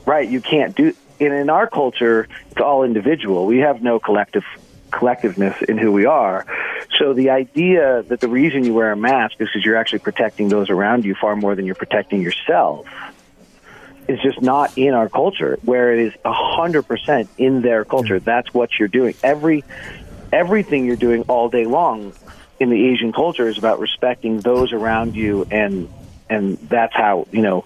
right 0.08 0.28
you 0.28 0.42
can't 0.42 0.76
do 0.76 0.96
and 1.20 1.34
in 1.34 1.50
our 1.52 1.68
culture 1.68 2.28
it's 2.50 2.60
all 2.62 2.84
individual 2.84 3.46
we 3.46 3.60
have 3.60 3.84
no 3.84 4.00
collective 4.00 4.44
collectiveness 4.92 5.62
in 5.62 5.78
who 5.78 5.92
we 5.92 6.06
are 6.06 6.48
so 7.00 7.14
the 7.14 7.30
idea 7.32 8.04
that 8.04 8.20
the 8.20 8.28
reason 8.28 8.66
you 8.66 8.74
wear 8.74 8.92
a 8.92 8.98
mask 8.98 9.36
is 9.40 9.48
because 9.48 9.66
you're 9.66 9.78
actually 9.78 10.00
protecting 10.00 10.50
those 10.50 10.70
around 10.70 11.06
you 11.06 11.16
far 11.16 11.36
more 11.36 11.56
than 11.56 11.66
you're 11.66 11.76
protecting 11.76 12.22
yourself 12.22 12.86
is 14.08 14.20
just 14.22 14.42
not 14.42 14.78
in 14.78 14.94
our 14.94 15.08
culture 15.08 15.58
where 15.64 15.94
it 15.94 16.00
is 16.00 16.14
100% 16.26 17.28
in 17.38 17.62
their 17.62 17.86
culture. 17.86 18.20
That's 18.20 18.54
what 18.54 18.78
you're 18.78 18.88
doing. 18.88 19.16
Every 19.24 19.64
everything 20.32 20.86
you're 20.86 20.96
doing 20.96 21.24
all 21.24 21.50
day 21.50 21.66
long 21.66 22.14
in 22.60 22.70
the 22.70 22.88
asian 22.90 23.12
culture 23.12 23.48
is 23.48 23.58
about 23.58 23.80
respecting 23.80 24.40
those 24.42 24.74
around 24.74 25.16
you 25.16 25.44
and 25.50 25.90
and 26.30 26.60
that's 26.70 26.94
how 26.94 27.26
you 27.32 27.42
know 27.42 27.66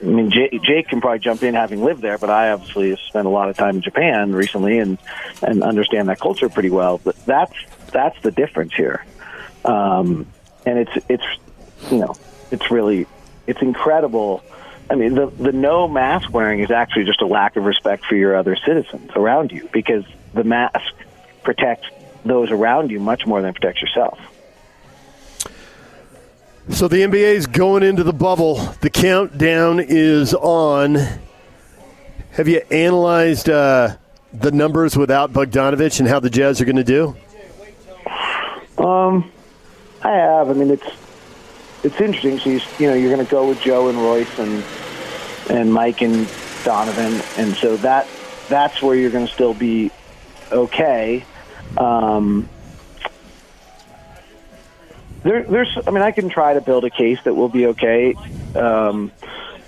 I 0.00 0.04
mean, 0.04 0.30
Jake, 0.30 0.62
Jake 0.62 0.88
can 0.88 1.00
probably 1.00 1.18
jump 1.18 1.42
in 1.42 1.54
having 1.54 1.82
lived 1.82 2.02
there, 2.02 2.18
but 2.18 2.30
I 2.30 2.52
obviously 2.52 2.96
spent 3.08 3.26
a 3.26 3.30
lot 3.30 3.48
of 3.48 3.56
time 3.56 3.76
in 3.76 3.82
Japan 3.82 4.32
recently 4.32 4.78
and 4.78 4.96
and 5.42 5.62
understand 5.62 6.08
that 6.08 6.20
culture 6.20 6.48
pretty 6.48 6.70
well. 6.70 6.98
But 6.98 7.16
that's 7.26 7.52
that's 7.90 8.20
the 8.22 8.30
difference 8.30 8.74
here, 8.74 9.04
um, 9.64 10.26
and 10.66 10.78
it's 10.78 11.06
it's 11.08 11.24
you 11.90 11.98
know 11.98 12.14
it's 12.50 12.70
really 12.70 13.06
it's 13.46 13.62
incredible. 13.62 14.42
I 14.90 14.94
mean, 14.94 15.14
the 15.14 15.26
the 15.26 15.52
no 15.52 15.88
mask 15.88 16.32
wearing 16.32 16.60
is 16.60 16.70
actually 16.70 17.04
just 17.04 17.20
a 17.20 17.26
lack 17.26 17.56
of 17.56 17.64
respect 17.64 18.04
for 18.04 18.14
your 18.14 18.36
other 18.36 18.56
citizens 18.56 19.10
around 19.14 19.52
you 19.52 19.68
because 19.72 20.04
the 20.34 20.44
mask 20.44 20.94
protects 21.42 21.88
those 22.24 22.50
around 22.50 22.90
you 22.90 23.00
much 23.00 23.26
more 23.26 23.40
than 23.40 23.50
it 23.50 23.54
protects 23.54 23.82
yourself. 23.82 24.18
So 26.70 26.86
the 26.86 26.98
NBA 26.98 27.34
is 27.34 27.46
going 27.46 27.82
into 27.82 28.04
the 28.04 28.12
bubble. 28.12 28.56
The 28.82 28.90
countdown 28.90 29.80
is 29.80 30.34
on. 30.34 30.98
Have 32.32 32.46
you 32.46 32.60
analyzed 32.70 33.48
uh, 33.48 33.96
the 34.34 34.52
numbers 34.52 34.96
without 34.96 35.32
Bogdanovich 35.32 35.98
and 35.98 36.08
how 36.08 36.20
the 36.20 36.28
Jazz 36.28 36.60
are 36.60 36.66
going 36.66 36.76
to 36.76 36.84
do? 36.84 37.16
Um, 38.78 39.30
I 40.02 40.12
have. 40.12 40.50
I 40.50 40.52
mean, 40.52 40.70
it's 40.70 40.86
it's 41.82 42.00
interesting. 42.00 42.38
So 42.38 42.50
you, 42.50 42.60
you 42.78 42.88
know, 42.88 42.94
you're 42.94 43.12
going 43.12 43.24
to 43.24 43.30
go 43.30 43.48
with 43.48 43.60
Joe 43.60 43.88
and 43.88 43.98
Royce 43.98 44.38
and 44.38 44.64
and 45.50 45.72
Mike 45.72 46.00
and 46.00 46.28
Donovan, 46.64 47.20
and 47.36 47.56
so 47.56 47.76
that 47.78 48.08
that's 48.48 48.80
where 48.82 48.94
you're 48.94 49.10
going 49.10 49.26
to 49.26 49.32
still 49.32 49.54
be 49.54 49.90
okay. 50.50 51.24
Um, 51.76 52.48
there, 55.22 55.44
there's. 55.44 55.78
I 55.86 55.90
mean, 55.90 56.02
I 56.02 56.12
can 56.12 56.28
try 56.28 56.54
to 56.54 56.60
build 56.60 56.84
a 56.84 56.90
case 56.90 57.18
that 57.24 57.34
will 57.34 57.48
be 57.48 57.66
okay. 57.68 58.14
Um, 58.54 59.12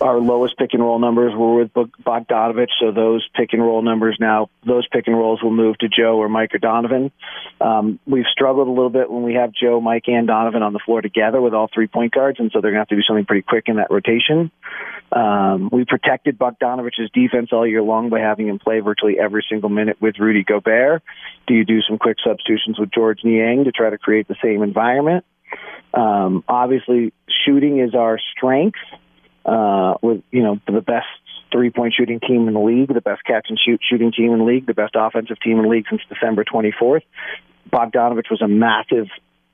our 0.00 0.18
lowest 0.18 0.56
pick 0.56 0.70
and 0.72 0.82
roll 0.82 0.98
numbers 0.98 1.34
were 1.36 1.56
with 1.56 1.72
Bogdanovich, 1.72 2.70
so 2.80 2.90
those 2.90 3.28
pick 3.34 3.52
and 3.52 3.62
roll 3.62 3.82
numbers 3.82 4.16
now, 4.18 4.48
those 4.66 4.86
pick 4.88 5.06
and 5.06 5.16
rolls 5.16 5.42
will 5.42 5.52
move 5.52 5.78
to 5.78 5.88
Joe 5.88 6.16
or 6.16 6.28
Mike 6.28 6.54
or 6.54 6.58
Donovan. 6.58 7.12
Um, 7.60 7.98
we've 8.06 8.24
struggled 8.32 8.68
a 8.68 8.70
little 8.70 8.90
bit 8.90 9.10
when 9.10 9.22
we 9.22 9.34
have 9.34 9.52
Joe, 9.52 9.80
Mike, 9.80 10.04
and 10.06 10.26
Donovan 10.26 10.62
on 10.62 10.72
the 10.72 10.78
floor 10.78 11.02
together 11.02 11.40
with 11.40 11.54
all 11.54 11.68
three 11.72 11.86
point 11.86 12.12
guards, 12.12 12.38
and 12.40 12.50
so 12.52 12.60
they're 12.60 12.70
going 12.70 12.78
to 12.78 12.82
have 12.82 12.88
to 12.88 12.96
do 12.96 13.02
something 13.02 13.26
pretty 13.26 13.42
quick 13.42 13.64
in 13.66 13.76
that 13.76 13.90
rotation. 13.90 14.50
Um, 15.12 15.68
we 15.72 15.84
protected 15.84 16.38
Bogdanovich's 16.38 17.10
defense 17.12 17.50
all 17.52 17.66
year 17.66 17.82
long 17.82 18.10
by 18.10 18.20
having 18.20 18.48
him 18.48 18.58
play 18.58 18.80
virtually 18.80 19.18
every 19.18 19.44
single 19.50 19.68
minute 19.68 20.00
with 20.00 20.18
Rudy 20.18 20.44
Gobert. 20.44 21.02
Do 21.46 21.54
you 21.54 21.64
do 21.64 21.80
some 21.82 21.98
quick 21.98 22.16
substitutions 22.24 22.78
with 22.78 22.90
George 22.92 23.20
Niang 23.24 23.64
to 23.64 23.72
try 23.72 23.90
to 23.90 23.98
create 23.98 24.28
the 24.28 24.36
same 24.42 24.62
environment? 24.62 25.24
Um, 25.92 26.44
obviously, 26.46 27.12
shooting 27.44 27.80
is 27.80 27.94
our 27.94 28.18
strength 28.36 28.78
uh, 29.44 29.94
with 30.02 30.22
you 30.30 30.42
know 30.42 30.60
the 30.66 30.80
best 30.80 31.06
three 31.52 31.70
point 31.70 31.94
shooting 31.96 32.20
team 32.20 32.48
in 32.48 32.54
the 32.54 32.60
league, 32.60 32.92
the 32.92 33.00
best 33.00 33.24
catch 33.24 33.46
and 33.48 33.58
shoot 33.58 33.80
shooting 33.88 34.12
team 34.12 34.32
in 34.32 34.38
the 34.38 34.44
league, 34.44 34.66
the 34.66 34.74
best 34.74 34.94
offensive 34.94 35.40
team 35.40 35.58
in 35.58 35.64
the 35.64 35.68
league 35.68 35.86
since 35.88 36.02
December 36.08 36.44
24th. 36.44 37.02
Bogdanovich 37.72 38.30
was 38.30 38.42
a 38.42 38.48
massive, 38.48 39.08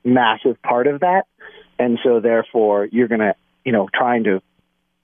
massive 0.04 0.60
part 0.62 0.86
of 0.86 1.00
that, 1.00 1.24
and 1.78 1.98
so 2.02 2.20
therefore 2.20 2.86
you're 2.90 3.08
gonna 3.08 3.34
you 3.64 3.72
know 3.72 3.88
trying 3.92 4.24
to 4.24 4.42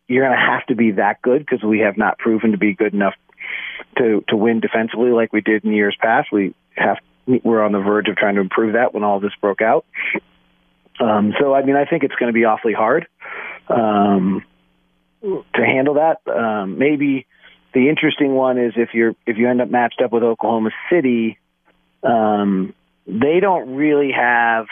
you're 0.08 0.24
gonna 0.24 0.36
have 0.40 0.66
to 0.66 0.74
be 0.74 0.92
that 0.92 1.22
good 1.22 1.40
because 1.40 1.62
we 1.62 1.80
have 1.80 1.96
not 1.96 2.18
proven 2.18 2.52
to 2.52 2.58
be 2.58 2.74
good 2.74 2.94
enough 2.94 3.14
to 3.98 4.24
to 4.28 4.36
win 4.36 4.60
defensively 4.60 5.10
like 5.10 5.32
we 5.32 5.40
did 5.40 5.64
in 5.64 5.72
years 5.72 5.96
past. 6.00 6.28
We 6.32 6.54
have 6.76 6.98
we're 7.26 7.62
on 7.62 7.72
the 7.72 7.80
verge 7.80 8.08
of 8.08 8.16
trying 8.16 8.34
to 8.34 8.40
improve 8.40 8.72
that 8.74 8.94
when 8.94 9.04
all 9.04 9.20
this 9.20 9.32
broke 9.40 9.62
out. 9.62 9.84
Um, 11.00 11.32
so 11.40 11.54
I 11.54 11.64
mean 11.64 11.76
I 11.76 11.84
think 11.84 12.02
it's 12.02 12.14
going 12.14 12.32
to 12.32 12.34
be 12.34 12.44
awfully 12.44 12.72
hard. 12.72 13.06
Um, 13.68 14.44
to 15.22 15.64
handle 15.64 15.94
that. 15.94 16.18
Um, 16.30 16.78
maybe 16.78 17.26
the 17.72 17.88
interesting 17.88 18.34
one 18.34 18.58
is 18.58 18.72
if 18.76 18.90
you're 18.92 19.14
if 19.26 19.38
you 19.38 19.48
end 19.48 19.60
up 19.60 19.70
matched 19.70 20.00
up 20.02 20.12
with 20.12 20.22
Oklahoma 20.22 20.70
City, 20.90 21.38
um, 22.02 22.74
they 23.06 23.40
don't 23.40 23.74
really 23.74 24.12
have 24.12 24.66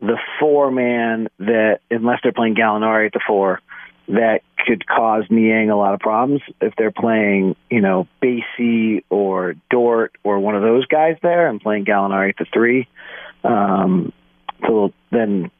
the 0.00 0.18
four 0.40 0.70
man 0.70 1.28
that 1.38 1.80
unless 1.90 2.20
they're 2.22 2.32
playing 2.32 2.54
Gallinari 2.54 3.06
at 3.06 3.12
the 3.12 3.20
four 3.26 3.60
that 4.08 4.40
could 4.66 4.86
cause 4.86 5.24
Niang 5.30 5.70
a 5.70 5.76
lot 5.76 5.94
of 5.94 6.00
problems 6.00 6.42
if 6.60 6.74
they're 6.76 6.90
playing, 6.90 7.56
you 7.70 7.80
know, 7.80 8.08
Bazley 8.22 9.04
or 9.10 9.54
Dort 9.70 10.12
or 10.24 10.40
one 10.40 10.56
of 10.56 10.62
those 10.62 10.86
guys 10.86 11.16
there 11.22 11.48
and 11.48 11.60
playing 11.60 11.84
Gallinari 11.84 12.30
at 12.30 12.36
the 12.36 12.46
three. 12.52 12.88
Um, 13.44 14.12
so 14.66 14.92
then 15.10 15.50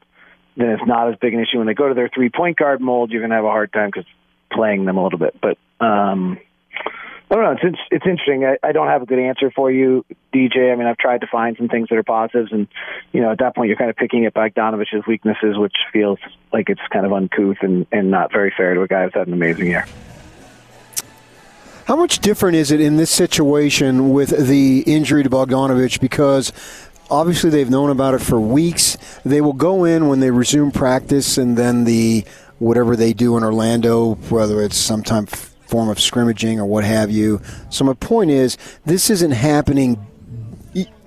then 0.55 0.69
it's 0.69 0.85
not 0.85 1.09
as 1.09 1.15
big 1.19 1.33
an 1.33 1.39
issue. 1.39 1.57
When 1.57 1.67
they 1.67 1.73
go 1.73 1.87
to 1.87 1.93
their 1.93 2.09
three 2.09 2.29
point 2.29 2.57
guard 2.57 2.81
mold, 2.81 3.11
you're 3.11 3.21
going 3.21 3.31
to 3.31 3.35
have 3.35 3.45
a 3.45 3.49
hard 3.49 3.73
time 3.73 3.89
because 3.89 4.05
playing 4.51 4.85
them 4.85 4.97
a 4.97 5.03
little 5.03 5.19
bit. 5.19 5.35
But 5.41 5.57
um, 5.79 6.39
I 7.31 7.35
don't 7.35 7.43
know. 7.43 7.69
It's 7.69 7.79
it's 7.89 8.05
interesting. 8.05 8.45
I, 8.45 8.57
I 8.61 8.71
don't 8.73 8.87
have 8.87 9.01
a 9.01 9.05
good 9.05 9.17
answer 9.17 9.49
for 9.49 9.71
you, 9.71 10.05
DJ. 10.33 10.71
I 10.71 10.75
mean, 10.75 10.85
I've 10.85 10.97
tried 10.97 11.21
to 11.21 11.27
find 11.27 11.57
some 11.57 11.67
things 11.67 11.89
that 11.89 11.97
are 11.97 12.03
positives, 12.03 12.51
and 12.51 12.67
you 13.11 13.21
know, 13.21 13.31
at 13.31 13.39
that 13.39 13.55
point, 13.55 13.69
you're 13.69 13.77
kind 13.77 13.89
of 13.89 13.95
picking 13.95 14.25
at 14.25 14.35
Bogdanovich's 14.35 15.07
weaknesses, 15.07 15.57
which 15.57 15.73
feels 15.91 16.19
like 16.51 16.69
it's 16.69 16.81
kind 16.91 17.05
of 17.05 17.13
uncouth 17.13 17.57
and 17.61 17.87
and 17.91 18.11
not 18.11 18.31
very 18.31 18.53
fair 18.55 18.75
to 18.75 18.81
a 18.81 18.87
guy 18.87 19.05
who's 19.05 19.13
had 19.15 19.27
an 19.27 19.33
amazing 19.33 19.67
year. 19.67 19.85
How 21.85 21.95
much 21.95 22.19
different 22.19 22.55
is 22.55 22.71
it 22.71 22.79
in 22.79 22.95
this 22.95 23.09
situation 23.09 24.11
with 24.11 24.47
the 24.47 24.81
injury 24.81 25.23
to 25.23 25.29
Bogdanovich? 25.29 25.99
Because 25.99 26.53
obviously 27.09 27.49
they've 27.49 27.69
known 27.69 27.89
about 27.89 28.13
it 28.13 28.19
for 28.19 28.39
weeks. 28.39 28.97
They 29.23 29.41
will 29.41 29.53
go 29.53 29.85
in 29.85 30.07
when 30.07 30.19
they 30.19 30.31
resume 30.31 30.71
practice, 30.71 31.37
and 31.37 31.57
then 31.57 31.83
the 31.83 32.25
whatever 32.59 32.95
they 32.95 33.13
do 33.13 33.35
in 33.37 33.43
Orlando, 33.43 34.15
whether 34.29 34.61
it's 34.61 34.77
some 34.77 35.03
time 35.03 35.25
form 35.25 35.89
of 35.89 35.99
scrimmaging 35.99 36.59
or 36.59 36.65
what 36.65 36.83
have 36.83 37.09
you. 37.09 37.41
So 37.69 37.83
my 37.83 37.93
point 37.93 38.31
is, 38.31 38.57
this 38.85 39.09
isn't 39.09 39.31
happening 39.31 40.05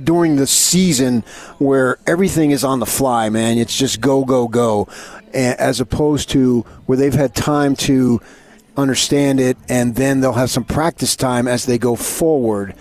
during 0.02 0.36
the 0.36 0.46
season 0.46 1.22
where 1.58 1.98
everything 2.06 2.50
is 2.50 2.64
on 2.64 2.80
the 2.80 2.86
fly, 2.86 3.28
man. 3.30 3.58
It's 3.58 3.76
just 3.76 4.00
go, 4.00 4.24
go, 4.24 4.48
go, 4.48 4.88
as 5.32 5.80
opposed 5.80 6.30
to 6.30 6.60
where 6.86 6.98
they've 6.98 7.14
had 7.14 7.34
time 7.34 7.76
to 7.76 8.20
understand 8.76 9.40
it, 9.40 9.56
and 9.68 9.94
then 9.94 10.20
they'll 10.20 10.32
have 10.34 10.50
some 10.50 10.64
practice 10.64 11.16
time 11.16 11.48
as 11.48 11.66
they 11.66 11.78
go 11.78 11.96
forward. 11.96 12.74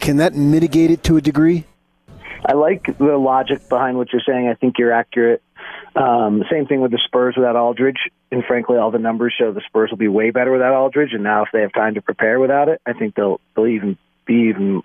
Can 0.00 0.18
that 0.18 0.34
mitigate 0.34 0.90
it 0.90 1.02
to 1.04 1.16
a 1.16 1.20
degree? 1.20 1.64
I 2.44 2.54
like 2.54 2.86
the 2.98 3.16
logic 3.16 3.68
behind 3.68 3.96
what 3.96 4.12
you're 4.12 4.22
saying. 4.26 4.48
I 4.48 4.54
think 4.54 4.74
you're 4.78 4.92
accurate. 4.92 5.42
Um, 5.96 6.44
same 6.50 6.66
thing 6.66 6.80
with 6.80 6.90
the 6.90 7.00
Spurs 7.06 7.34
without 7.36 7.56
Aldridge, 7.56 8.10
and 8.30 8.44
frankly, 8.44 8.76
all 8.76 8.90
the 8.90 8.98
numbers 8.98 9.34
show 9.38 9.52
the 9.52 9.62
Spurs 9.66 9.90
will 9.90 9.98
be 9.98 10.08
way 10.08 10.30
better 10.30 10.52
without 10.52 10.74
Aldridge. 10.74 11.12
And 11.12 11.22
now, 11.22 11.42
if 11.42 11.48
they 11.52 11.60
have 11.60 11.72
time 11.72 11.94
to 11.94 12.02
prepare 12.02 12.38
without 12.38 12.68
it, 12.68 12.80
I 12.84 12.92
think 12.92 13.14
they'll 13.14 13.40
they'll 13.54 13.66
even 13.66 13.96
be 14.26 14.50
even 14.50 14.82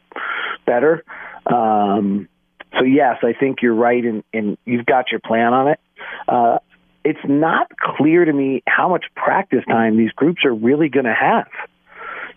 better. 0.65 1.03
Um, 1.45 2.29
so 2.77 2.85
yes, 2.85 3.17
I 3.23 3.33
think 3.33 3.61
you're 3.61 3.73
right, 3.73 4.03
and, 4.03 4.23
and 4.33 4.57
you've 4.65 4.85
got 4.85 5.11
your 5.11 5.19
plan 5.19 5.53
on 5.53 5.69
it. 5.69 5.79
Uh, 6.27 6.59
it's 7.03 7.19
not 7.27 7.71
clear 7.77 8.23
to 8.23 8.31
me 8.31 8.61
how 8.67 8.89
much 8.89 9.05
practice 9.15 9.63
time 9.67 9.97
these 9.97 10.11
groups 10.11 10.45
are 10.45 10.53
really 10.53 10.89
going 10.89 11.05
to 11.05 11.15
have. 11.15 11.47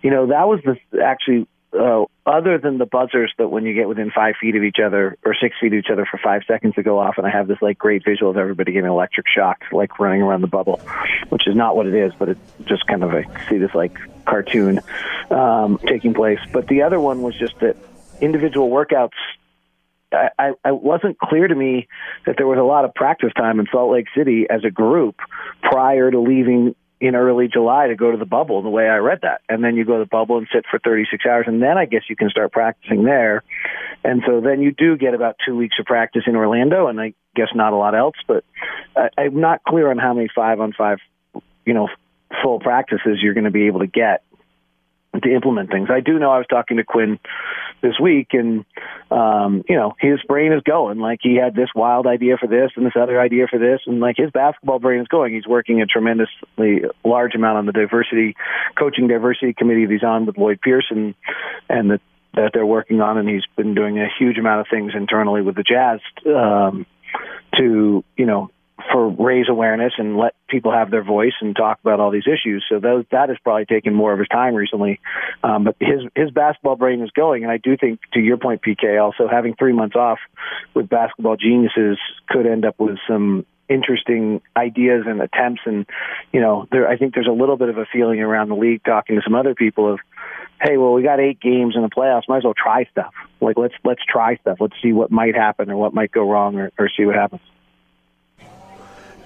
You 0.03 0.11
know, 0.11 0.29
that 0.29 0.49
was 0.49 0.61
the 0.65 1.03
actually 1.03 1.47
uh, 1.79 2.05
other 2.27 2.59
than 2.59 2.79
the 2.79 2.87
buzzers 2.87 3.33
that 3.39 3.49
when 3.49 3.65
you 3.65 3.75
get 3.75 3.89
within 3.89 4.11
five 4.11 4.35
feet 4.41 4.57
of 4.57 4.63
each 4.63 4.79
other 4.85 5.17
or 5.25 5.35
six 5.41 5.57
feet 5.61 5.73
of 5.73 5.79
each 5.79 5.91
other 5.91 6.07
for 6.09 6.19
five 6.23 6.43
seconds 6.47 6.75
to 6.75 6.83
go 6.83 6.99
off, 6.99 7.15
and 7.19 7.27
I 7.27 7.31
have 7.31 7.49
this 7.49 7.59
like 7.63 7.79
great 7.79 8.05
visual 8.05 8.31
of 8.31 8.37
everybody 8.37 8.73
getting 8.73 8.91
electric 8.91 9.27
shock, 9.29 9.63
like 9.73 9.99
running 9.99 10.23
around 10.23 10.43
the 10.43 10.49
bubble, 10.49 10.81
which 11.31 11.47
is 11.47 11.57
not 11.57 11.75
what 11.75 11.87
it 11.87 11.95
is, 11.95 12.13
but 12.19 12.29
it's 12.29 12.41
just 12.65 12.87
kind 12.87 13.03
of 13.03 13.13
a 13.13 13.25
see 13.49 13.59
this 13.59 13.75
like 13.75 13.97
cartoon 14.27 14.81
um, 15.31 15.79
taking 15.87 16.15
place. 16.15 16.41
But 16.53 16.69
the 16.69 16.83
other 16.83 17.01
one 17.01 17.23
was 17.23 17.39
just 17.39 17.59
that 17.61 17.77
individual 18.21 18.71
workouts. 18.71 19.11
I, 20.13 20.29
I, 20.39 20.53
I 20.63 20.73
wasn't 20.73 21.19
clear 21.19 21.49
to 21.49 21.55
me 21.55 21.89
that 22.27 22.37
there 22.37 22.47
was 22.47 22.59
a 22.59 22.63
lot 22.63 22.85
of 22.85 22.95
practice 22.95 23.33
time 23.35 23.61
in 23.61 23.67
Salt 23.73 23.93
Lake 23.93 24.07
City 24.15 24.47
as 24.49 24.63
a 24.63 24.71
group 24.71 25.17
prior 25.63 26.11
to 26.11 26.21
leaving 26.21 26.75
in 27.03 27.17
early 27.17 27.49
July 27.49 27.89
to 27.89 27.97
go 27.97 28.13
to 28.13 28.17
the 28.17 28.25
bubble 28.25 28.63
the 28.63 28.69
way 28.69 28.89
I 28.89 28.99
read 28.99 29.23
that. 29.23 29.41
And 29.49 29.65
then 29.65 29.75
you 29.75 29.85
go 29.85 29.99
to 29.99 30.05
the 30.05 30.09
bubble 30.09 30.39
and 30.39 30.47
sit 30.55 30.65
for 30.71 30.79
36 30.79 31.27
hours 31.27 31.47
and 31.49 31.61
then 31.61 31.77
I 31.77 31.85
guess 31.85 32.03
you 32.09 32.15
can 32.15 32.31
start 32.31 32.53
practicing 32.53 33.03
there. 33.03 33.43
And 34.05 34.23
so 34.25 34.41
then 34.41 34.63
you 34.63 34.71
do 34.71 34.97
get 34.97 35.13
about 35.13 35.35
2 35.45 35.57
weeks 35.57 35.75
of 35.81 35.87
practice 35.87 36.23
in 36.29 36.37
Orlando 36.37 36.87
and 36.87 37.01
I 37.01 37.15
guess 37.35 37.49
not 37.57 37.73
a 37.73 37.77
lot 37.77 37.97
else, 37.97 38.15
but 38.29 38.45
I, 38.97 39.09
I'm 39.19 39.41
not 39.41 39.65
clear 39.65 39.91
on 39.91 39.99
how 39.99 40.15
many 40.15 40.29
5 40.33 40.61
on 40.61 40.73
5 40.73 40.99
you 41.67 41.75
know 41.75 41.89
full 42.43 42.61
practices 42.61 43.19
you're 43.21 43.35
going 43.35 43.45
to 43.45 43.51
be 43.51 43.67
able 43.67 43.81
to 43.81 43.87
get 43.89 44.23
to 45.21 45.33
implement 45.33 45.71
things. 45.71 45.89
I 45.91 46.01
do 46.01 46.19
know 46.19 46.31
I 46.31 46.39
was 46.39 46.47
talking 46.49 46.79
to 46.79 46.85
Quinn 46.85 47.19
this 47.83 47.95
week, 48.01 48.29
and 48.33 48.65
um, 49.11 49.63
you 49.69 49.77
know 49.77 49.95
his 50.01 50.21
brain 50.27 50.53
is 50.53 50.63
going. 50.63 50.99
Like 50.99 51.21
he 51.23 51.37
had 51.37 51.55
this 51.55 51.69
wild 51.75 52.07
idea 52.07 52.37
for 52.39 52.47
this 52.47 52.71
and 52.77 52.87
this 52.87 52.95
other 52.99 53.21
idea 53.21 53.47
for 53.49 53.59
this, 53.59 53.81
and 53.87 54.01
like 54.01 54.17
his 54.17 54.31
basketball 54.31 54.79
brain 54.79 55.01
is 55.01 55.09
going. 55.09 55.35
He's 55.35 55.47
working 55.47 55.83
a 55.83 55.87
tremendously 55.87 56.83
large 57.05 57.35
amount 57.35 57.59
on 57.59 57.67
the 57.67 57.73
diversity 57.73 58.37
coaching 58.79 59.09
diversity 59.09 59.53
committee 59.53 59.85
that 59.85 59.93
he's 59.93 60.03
on 60.03 60.27
with 60.27 60.39
Lloyd 60.39 60.61
Pearson, 60.63 61.15
and 61.69 61.91
that 61.91 62.01
that 62.35 62.53
they're 62.55 62.65
working 62.65 63.01
on, 63.03 63.19
and 63.19 63.29
he's 63.29 63.45
been 63.57 63.75
doing 63.75 63.99
a 63.99 64.09
huge 64.19 64.39
amount 64.39 64.61
of 64.61 64.67
things 64.71 64.93
internally 64.95 65.43
with 65.43 65.57
the 65.57 65.63
Jazz 65.63 66.01
um, 66.27 66.87
to 67.59 68.03
you 68.17 68.27
know 68.27 68.51
for 68.91 69.09
raise 69.09 69.49
awareness 69.49 69.93
and 69.99 70.17
let 70.17 70.35
people 70.49 70.73
have 70.73 70.91
their 70.91 71.05
voice 71.05 71.35
and 71.41 71.55
talk 71.55 71.79
about 71.81 72.01
all 72.01 72.11
these 72.11 72.27
issues. 72.27 72.65
So 72.69 72.81
those, 72.81 73.05
that 73.11 73.29
has 73.29 73.39
probably 73.43 73.67
taken 73.67 73.95
more 73.95 74.13
of 74.13 74.19
his 74.19 74.29
time 74.29 74.55
recently. 74.55 75.01
Um, 75.43 75.65
but 75.65 75.77
his 75.81 76.03
his 76.15 76.31
basketball 76.31 76.77
brain 76.77 77.03
is 77.03 77.11
going, 77.11 77.43
and 77.43 77.53
I 77.53 77.59
do 77.59 77.77
think, 77.77 78.01
to 78.15 78.21
your 78.21 78.37
point, 78.37 78.63
PK, 78.63 79.03
also 79.03 79.29
having 79.29 79.55
three 79.55 79.73
months 79.73 79.97
off 79.97 80.19
with 80.75 80.89
basketball 80.89 81.37
geniuses 81.37 81.99
could 82.29 82.47
end 82.47 82.65
up 82.65 82.77
with 82.79 82.99
some 83.09 83.47
interesting 83.69 84.41
ideas 84.57 85.05
and 85.07 85.21
attempts. 85.23 85.63
And 85.65 85.87
you 86.33 86.41
know, 86.41 86.67
there 86.71 86.89
I 86.89 86.97
think 86.97 87.15
there's 87.15 87.29
a 87.29 87.33
little 87.33 87.57
bit 87.57 87.69
of 87.69 87.79
a 87.79 87.87
feeling 87.93 88.21
around 88.21 88.49
the 88.49 88.57
league 88.57 88.83
talking 88.85 89.17
to 89.17 89.23
some 89.23 89.35
other 89.35 89.55
people 89.55 89.93
of. 89.93 90.01
Hey, 90.61 90.77
well, 90.77 90.93
we 90.93 91.03
got 91.03 91.19
eight 91.19 91.41
games 91.41 91.75
in 91.75 91.83
the 91.83 91.89
playoffs. 91.89 92.29
Might 92.29 92.37
as 92.37 92.45
well 92.45 92.55
try 92.55 92.85
stuff. 92.85 93.13
Like, 93.41 93.57
let's 93.59 93.75
let's 93.85 94.03
try 94.09 94.37
stuff. 94.37 94.59
Let's 94.61 94.77
see 94.81 94.93
what 94.93 95.11
might 95.11 95.35
happen 95.35 95.69
or 95.73 95.77
what 95.77 95.93
might 95.93 96.13
go 96.13 96.31
wrong, 96.31 96.57
or, 96.57 96.71
or 96.79 96.89
see 96.97 97.05
what 97.05 97.17
happens. 97.17 97.41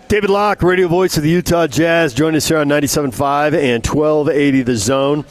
David 0.09 0.31
Locke, 0.31 0.63
radio 0.63 0.87
voice 0.87 1.17
of 1.17 1.25
the 1.25 1.31
Utah 1.31 1.67
Jazz, 1.67 2.15
join 2.15 2.37
us 2.37 2.47
here 2.47 2.59
on 2.59 2.69
97.5 2.69 3.55
and 3.55 3.85
1280 3.85 4.63
The 4.63 4.77
Zone. 4.77 5.25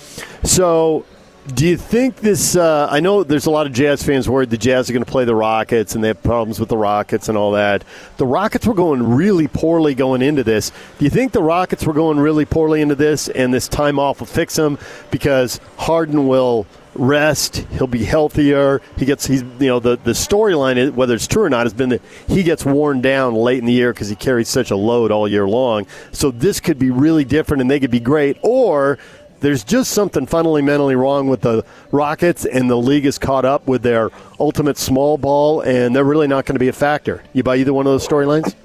So, 0.44 1.06
Do 1.54 1.68
you 1.68 1.78
think 1.78 2.16
this? 2.16 2.56
Uh, 2.56 2.88
I 2.90 3.00
know 3.02 3.24
there's 3.24 3.46
a 3.46 3.52
lot 3.52 3.68
of 3.68 3.74
Jazz 3.74 4.02
fans 4.02 4.28
worried 4.28 4.50
the 4.50 4.58
Jazz 4.58 4.90
are 4.90 4.94
going 4.94 5.06
to 5.06 5.12
play 5.12 5.26
the 5.26 5.36
Rockets 5.36 5.94
and 5.94 6.04
they 6.04 6.08
have 6.08 6.24
problems 6.24 6.60
with 6.60 6.70
the 6.70 6.78
Rockets 6.78 7.30
and 7.30 7.38
all 7.38 7.52
that. 7.52 7.84
The 8.18 8.26
Rockets 8.26 8.66
were 8.66 8.74
going 8.74 9.16
really 9.16 9.48
poorly 9.48 9.94
going 9.94 10.24
into 10.24 10.44
this. 10.44 10.72
Do 10.98 11.06
you 11.06 11.12
think 11.12 11.34
the 11.34 11.44
Rockets 11.44 11.86
were 11.86 11.94
going 11.94 12.18
really 12.18 12.46
poorly 12.46 12.82
into 12.82 12.96
this 12.96 13.28
and 13.30 13.54
this 13.54 13.68
time 13.68 14.00
off 14.00 14.22
will 14.22 14.26
fix 14.26 14.56
them 14.56 14.80
because 15.12 15.60
Harden 15.78 16.28
will 16.28 16.66
rest, 16.96 17.58
he'll 17.74 17.86
be 17.86 18.04
healthier. 18.04 18.82
He 18.98 19.06
gets 19.06 19.28
he's 19.28 19.44
you 19.44 19.68
know 19.68 19.80
the 19.80 19.98
the 19.98 20.12
storyline 20.12 20.94
whether 20.94 21.14
it's 21.14 21.28
true 21.28 21.44
or 21.44 21.50
not 21.50 21.66
has 21.66 21.74
been 21.74 21.90
that 21.90 22.02
he 22.28 22.42
gets 22.42 22.66
worn 22.66 23.02
down 23.02 23.36
late 23.36 23.60
in 23.60 23.66
the 23.66 23.74
year 23.74 23.94
because 23.94 24.10
he 24.10 24.16
carries 24.16 24.50
such 24.50 24.72
a 24.72 24.76
load 24.76 25.12
all 25.12 25.28
year 25.28 25.48
long. 25.48 25.86
So 26.12 26.32
this 26.32 26.60
could 26.60 26.80
be 26.80 26.90
really 26.90 27.24
different 27.24 27.62
and 27.62 27.70
they 27.70 27.80
could 27.80 27.92
be 27.92 28.00
great 28.00 28.38
or 28.42 28.98
there's 29.40 29.64
just 29.64 29.92
something 29.92 30.26
fundamentally 30.26 30.96
wrong 30.96 31.28
with 31.28 31.42
the 31.42 31.66
Rockets, 31.92 32.46
and 32.46 32.70
the 32.70 32.76
league 32.76 33.06
is 33.06 33.18
caught 33.18 33.46
up 33.46 33.68
with 33.68 33.84
their 33.84 34.10
ultimate 34.40 34.78
small 34.78 35.18
ball, 35.18 35.62
and 35.62 35.96
they're 35.96 36.04
really 36.04 36.28
not 36.28 36.46
going 36.46 36.56
to 36.56 36.60
be 36.60 36.68
a 36.68 36.74
factor. 36.74 37.24
You 37.34 37.44
buy 37.44 37.58
either 37.58 37.74
one 37.74 37.86
of 37.86 37.92
those 37.92 38.08
storylines? 38.08 38.56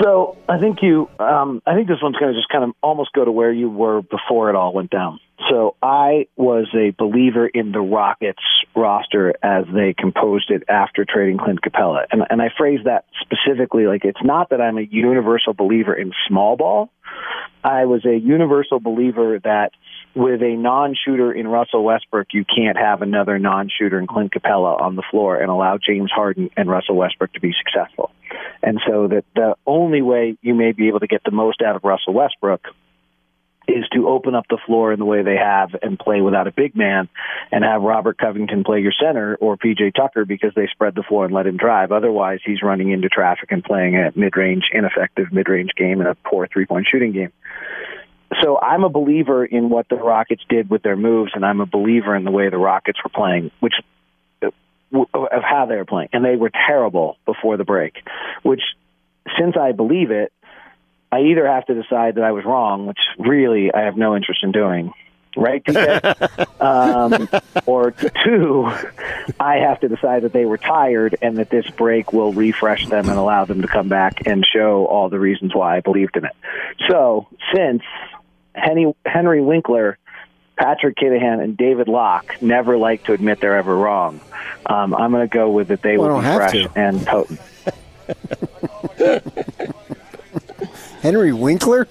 So 0.00 0.38
I 0.48 0.58
think 0.58 0.82
you, 0.82 1.10
um, 1.18 1.62
I 1.66 1.74
think 1.74 1.88
this 1.88 1.98
one's 2.02 2.16
going 2.16 2.32
to 2.32 2.38
just 2.38 2.48
kind 2.48 2.64
of 2.64 2.70
almost 2.82 3.12
go 3.12 3.24
to 3.24 3.32
where 3.32 3.52
you 3.52 3.68
were 3.68 4.00
before 4.02 4.48
it 4.48 4.56
all 4.56 4.72
went 4.72 4.90
down. 4.90 5.20
So 5.48 5.76
I 5.82 6.26
was 6.36 6.68
a 6.74 6.90
believer 6.90 7.46
in 7.46 7.72
the 7.72 7.80
Rockets 7.80 8.42
roster 8.74 9.34
as 9.42 9.64
they 9.72 9.94
composed 9.96 10.50
it 10.50 10.64
after 10.68 11.04
trading 11.04 11.38
Clint 11.38 11.60
Capela. 11.62 12.04
and 12.12 12.22
and 12.28 12.42
I 12.42 12.50
phrase 12.56 12.80
that 12.84 13.04
specifically 13.20 13.86
like 13.86 14.04
it's 14.04 14.22
not 14.22 14.50
that 14.50 14.60
I'm 14.60 14.78
a 14.78 14.82
universal 14.82 15.54
believer 15.54 15.94
in 15.94 16.12
small 16.28 16.56
ball. 16.56 16.90
I 17.64 17.86
was 17.86 18.04
a 18.04 18.16
universal 18.16 18.80
believer 18.80 19.38
that 19.42 19.70
with 20.14 20.42
a 20.42 20.56
non-shooter 20.56 21.32
in 21.32 21.46
Russell 21.46 21.84
Westbrook, 21.84 22.28
you 22.32 22.44
can't 22.44 22.76
have 22.76 23.02
another 23.02 23.38
non-shooter 23.38 23.98
in 23.98 24.06
Clint 24.06 24.32
Capela 24.32 24.80
on 24.80 24.96
the 24.96 25.04
floor 25.10 25.36
and 25.40 25.50
allow 25.50 25.78
James 25.78 26.10
Harden 26.10 26.50
and 26.56 26.68
Russell 26.68 26.96
Westbrook 26.96 27.32
to 27.34 27.40
be 27.40 27.52
successful. 27.56 28.10
And 28.62 28.80
so 28.86 29.08
that 29.08 29.24
the 29.34 29.54
only 29.66 30.02
way 30.02 30.36
you 30.42 30.54
may 30.54 30.72
be 30.72 30.88
able 30.88 31.00
to 31.00 31.06
get 31.06 31.22
the 31.24 31.30
most 31.30 31.62
out 31.62 31.76
of 31.76 31.84
Russell 31.84 32.14
Westbrook 32.14 32.62
is 33.70 33.88
to 33.92 34.08
open 34.08 34.34
up 34.34 34.46
the 34.50 34.58
floor 34.66 34.92
in 34.92 34.98
the 34.98 35.04
way 35.04 35.22
they 35.22 35.36
have 35.36 35.70
and 35.82 35.98
play 35.98 36.20
without 36.20 36.46
a 36.46 36.52
big 36.52 36.76
man 36.76 37.08
and 37.52 37.64
have 37.64 37.82
Robert 37.82 38.18
Covington 38.18 38.64
play 38.64 38.80
your 38.80 38.92
center 39.00 39.36
or 39.36 39.56
PJ 39.56 39.94
Tucker 39.94 40.24
because 40.24 40.52
they 40.54 40.68
spread 40.72 40.94
the 40.94 41.02
floor 41.02 41.24
and 41.24 41.34
let 41.34 41.46
him 41.46 41.56
drive. 41.56 41.92
Otherwise, 41.92 42.40
he's 42.44 42.62
running 42.62 42.90
into 42.90 43.08
traffic 43.08 43.50
and 43.52 43.64
playing 43.64 43.96
a 43.96 44.12
mid-range, 44.14 44.64
ineffective 44.72 45.32
mid-range 45.32 45.70
game 45.76 46.00
and 46.00 46.08
a 46.08 46.14
poor 46.14 46.48
three-point 46.52 46.86
shooting 46.90 47.12
game. 47.12 47.32
So 48.42 48.58
I'm 48.60 48.84
a 48.84 48.88
believer 48.88 49.44
in 49.44 49.70
what 49.70 49.88
the 49.88 49.96
Rockets 49.96 50.42
did 50.48 50.70
with 50.70 50.82
their 50.82 50.96
moves, 50.96 51.32
and 51.34 51.44
I'm 51.44 51.60
a 51.60 51.66
believer 51.66 52.14
in 52.14 52.24
the 52.24 52.30
way 52.30 52.48
the 52.48 52.58
Rockets 52.58 52.98
were 53.02 53.10
playing, 53.10 53.50
which 53.60 53.74
of 54.42 55.42
how 55.42 55.66
they 55.66 55.76
were 55.76 55.84
playing, 55.84 56.08
and 56.12 56.24
they 56.24 56.36
were 56.36 56.50
terrible 56.50 57.16
before 57.24 57.56
the 57.56 57.64
break. 57.64 57.94
Which, 58.42 58.62
since 59.38 59.56
I 59.56 59.72
believe 59.72 60.10
it, 60.10 60.32
I 61.12 61.20
either 61.22 61.46
have 61.46 61.66
to 61.66 61.74
decide 61.74 62.16
that 62.16 62.24
I 62.24 62.32
was 62.32 62.44
wrong, 62.44 62.86
which 62.86 62.98
really 63.18 63.72
I 63.72 63.82
have 63.82 63.96
no 63.96 64.14
interest 64.14 64.44
in 64.44 64.52
doing, 64.52 64.92
right? 65.36 65.62
um, 66.60 67.28
or 67.66 67.90
two, 67.90 68.70
I 69.40 69.56
have 69.56 69.80
to 69.80 69.88
decide 69.88 70.22
that 70.22 70.32
they 70.32 70.44
were 70.44 70.58
tired 70.58 71.16
and 71.20 71.38
that 71.38 71.50
this 71.50 71.68
break 71.70 72.12
will 72.12 72.32
refresh 72.32 72.86
them 72.86 73.08
and 73.08 73.18
allow 73.18 73.44
them 73.44 73.62
to 73.62 73.68
come 73.68 73.88
back 73.88 74.26
and 74.26 74.46
show 74.46 74.86
all 74.86 75.08
the 75.08 75.18
reasons 75.18 75.52
why 75.54 75.78
I 75.78 75.80
believed 75.80 76.16
in 76.16 76.26
it. 76.26 76.36
So, 76.88 77.26
since 77.54 77.82
Henry, 78.54 78.94
Henry 79.04 79.42
Winkler, 79.42 79.98
Patrick 80.56 80.96
Kinahan, 80.96 81.42
and 81.42 81.56
David 81.56 81.88
Locke 81.88 82.40
never 82.40 82.76
like 82.76 83.04
to 83.04 83.14
admit 83.14 83.40
they're 83.40 83.56
ever 83.56 83.74
wrong, 83.74 84.20
um, 84.64 84.94
I'm 84.94 85.10
going 85.10 85.28
to 85.28 85.34
go 85.34 85.50
with 85.50 85.68
that 85.68 85.82
they 85.82 85.98
well, 85.98 86.14
will 86.14 86.20
be 86.20 86.26
fresh 86.26 86.66
and 86.76 87.04
potent. 87.04 87.40
Henry 91.00 91.32
Winkler? 91.32 91.86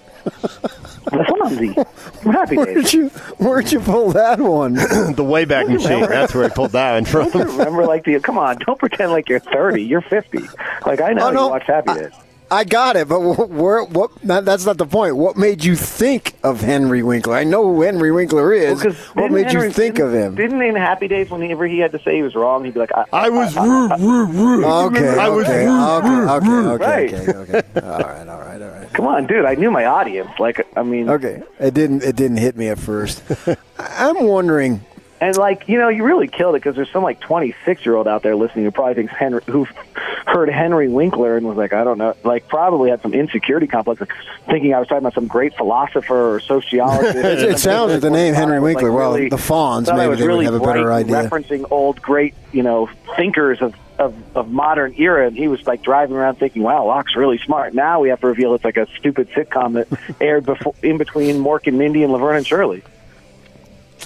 Fonzie. 1.10 1.86
I'm 2.26 2.34
happy 2.34 2.58
where'd 2.58 2.94
you, 2.94 3.10
where'd 3.38 3.72
you 3.72 3.80
pull 3.80 4.12
that 4.12 4.40
one? 4.40 4.74
the 4.76 5.24
Wayback 5.24 5.68
Machine. 5.68 6.02
That's 6.02 6.34
where 6.34 6.46
I 6.46 6.50
pulled 6.50 6.72
that 6.72 6.94
one 6.94 7.06
from. 7.06 7.30
remember, 7.32 7.86
like 7.86 8.04
the 8.04 8.20
come 8.20 8.38
on, 8.38 8.58
don't 8.60 8.78
pretend 8.78 9.12
like 9.12 9.30
you're 9.30 9.40
30. 9.40 9.84
You're 9.84 10.02
50. 10.02 10.40
Like 10.86 11.02
I 11.02 11.14
know 11.14 11.28
oh, 11.28 11.32
no, 11.32 11.46
you 11.46 11.52
watch 11.52 11.66
Happy 11.66 11.94
Days. 11.94 12.12
I 12.14 12.29
got 12.64 12.96
it, 12.96 13.08
but 13.08 13.20
what, 13.50 13.90
what, 13.90 14.12
that's 14.22 14.66
not 14.66 14.78
the 14.78 14.86
point. 14.86 15.16
What 15.16 15.38
made 15.38 15.64
you 15.64 15.76
think 15.76 16.36
of 16.44 16.62
Henry 16.62 17.04
Winkler? 17.04 17.36
I 17.36 17.44
know 17.44 17.64
who 17.64 17.82
Henry 17.82 18.12
Winkler 18.12 18.54
is. 18.54 18.84
Well, 18.84 18.94
what 19.14 19.32
made 19.32 19.48
Henry, 19.48 19.68
you 19.68 19.74
think 19.74 20.00
of 20.00 20.14
him? 20.14 20.36
Didn't 20.36 20.62
in 20.62 20.76
Happy 20.76 21.08
Days, 21.08 21.30
whenever 21.30 21.68
he 21.68 21.80
had 21.80 21.92
to 21.92 22.00
say 22.00 22.16
he 22.16 22.24
was 22.24 22.36
wrong, 22.36 22.66
he'd 22.66 22.74
be 22.74 22.80
like, 22.80 22.92
I, 22.94 23.06
I 23.14 23.30
was 23.30 23.56
rude, 23.56 24.00
rude, 24.00 24.30
rude. 24.30 24.64
Okay, 24.66 25.18
I 25.18 25.30
was 25.30 25.46
okay, 25.46 25.66
rude, 25.66 26.30
okay, 26.30 26.48
okay, 26.48 27.32
okay, 27.32 27.32
okay, 27.32 27.58
okay. 27.58 27.82
All 27.88 28.00
right, 28.00 28.28
all 28.28 28.40
right, 28.40 28.62
all 28.62 28.70
right. 28.70 28.94
Come 28.94 29.08
on, 29.08 29.28
dude. 29.28 29.46
I 29.46 29.56
knew 29.56 29.72
my 29.72 29.86
audience. 29.86 30.32
Like, 30.40 30.68
I 30.76 30.84
mean, 30.84 31.10
okay. 31.10 31.42
It 31.60 31.74
didn't. 31.74 32.04
It 32.04 32.16
didn't 32.16 32.38
hit 32.38 32.56
me 32.56 32.70
at 32.70 32.80
first. 32.80 33.24
I'm 33.80 34.24
wondering 34.26 34.84
and 35.22 35.36
like 35.38 35.68
you 35.68 35.78
know, 35.78 35.90
you 35.90 36.04
really 36.04 36.28
killed 36.28 36.56
it 36.56 36.60
because 36.60 36.76
there's 36.76 36.92
some 36.92 37.04
like 37.04 37.20
26 37.20 37.86
year 37.86 37.96
old 37.96 38.08
out 38.08 38.24
there 38.24 38.36
listening 38.36 38.66
who 38.66 38.72
probably 38.72 38.96
thinks 38.96 39.14
Henry, 39.14 39.42
who 39.46 39.66
heard 40.28 40.50
Henry 40.50 40.88
Winkler 40.88 41.38
and 41.38 41.48
was 41.48 41.58
like, 41.58 41.74
I 41.74 41.84
don't 41.84 41.98
know, 41.98 42.16
like 42.24 42.48
probably 42.48 42.90
had 42.90 43.02
some 43.02 43.14
insecurity 43.14 43.68
complex, 43.68 44.02
thinking 44.46 44.74
I 44.74 44.80
was 44.80 44.88
talking 44.88 45.00
about 45.00 45.14
some 45.14 45.28
great 45.28 45.56
philosopher 45.56 46.36
or 46.36 46.40
sociologist. 46.40 47.16
it, 47.18 47.50
it 47.50 47.60
sounds 47.60 47.92
like 47.92 48.02
the 48.02 48.10
name 48.10 48.34
Henry 48.34 48.60
Winkler. 48.60 48.90
Like, 48.90 48.98
well, 48.98 49.14
really, 49.14 49.30
the 49.30 49.38
Fonz 49.38 49.96
maybe 49.96 50.16
they 50.16 50.28
really 50.28 50.46
would 50.46 50.54
have 50.54 50.62
a 50.62 50.66
better 50.66 50.92
idea. 50.92 51.16
Referencing 51.16 51.66
old 51.72 52.02
great, 52.02 52.36
you 52.52 52.64
know, 52.64 52.90
thinkers 53.16 53.62
of, 53.62 53.76
of 53.98 54.16
of 54.36 54.50
modern 54.50 54.94
era, 54.98 55.28
and 55.28 55.36
he 55.36 55.48
was 55.48 55.66
like 55.68 55.82
driving 55.82 56.16
around 56.16 56.36
thinking, 56.36 56.64
"Wow, 56.64 56.86
Locke's 56.86 57.16
really 57.16 57.38
smart." 57.40 57.74
Now 57.74 58.00
we 58.00 58.10
have 58.10 58.22
to 58.22 58.28
reveal 58.28 58.54
it's 58.56 58.64
like 58.64 58.78
a 58.78 58.88
stupid 58.98 59.30
sitcom 59.32 59.74
that 59.74 60.00
aired 60.22 60.46
before 60.46 60.74
in 60.82 60.98
between 60.98 61.38
Mork 61.38 61.68
and 61.68 61.78
Mindy 61.78 62.04
and 62.04 62.14
Laverne 62.14 62.38
and 62.38 62.48
Shirley. 62.48 62.84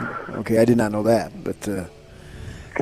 Okay, 0.01 0.57
I 0.59 0.65
did 0.65 0.77
not 0.77 0.91
know 0.91 1.03
that. 1.03 1.43
But 1.43 1.67
uh, 1.67 1.85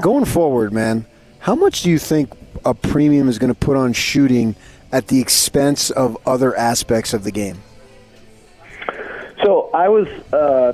going 0.02 0.26
forward, 0.26 0.74
man, 0.74 1.06
how 1.40 1.56
much 1.56 1.84
do 1.84 1.90
you 1.90 2.00
think 2.00 2.32
a 2.66 2.74
premium 2.74 3.28
is 3.28 3.40
going 3.40 3.54
to 3.54 3.60
put 3.60 3.78
on 3.78 3.94
shooting 3.94 4.56
at 4.92 5.08
the 5.08 5.20
expense 5.20 5.90
of 5.90 6.18
other 6.26 6.56
aspects 6.56 7.14
of 7.14 7.24
the 7.24 7.32
game? 7.32 7.62
So 9.44 9.72
I 9.74 9.90
was 9.90 10.08
uh, 10.32 10.74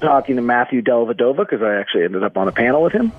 talking 0.00 0.36
to 0.36 0.42
Matthew 0.42 0.82
Dellavedova 0.82 1.38
because 1.38 1.62
I 1.62 1.76
actually 1.76 2.04
ended 2.04 2.24
up 2.24 2.36
on 2.36 2.48
a 2.48 2.52
panel 2.52 2.82
with 2.82 2.92
him, 2.92 3.12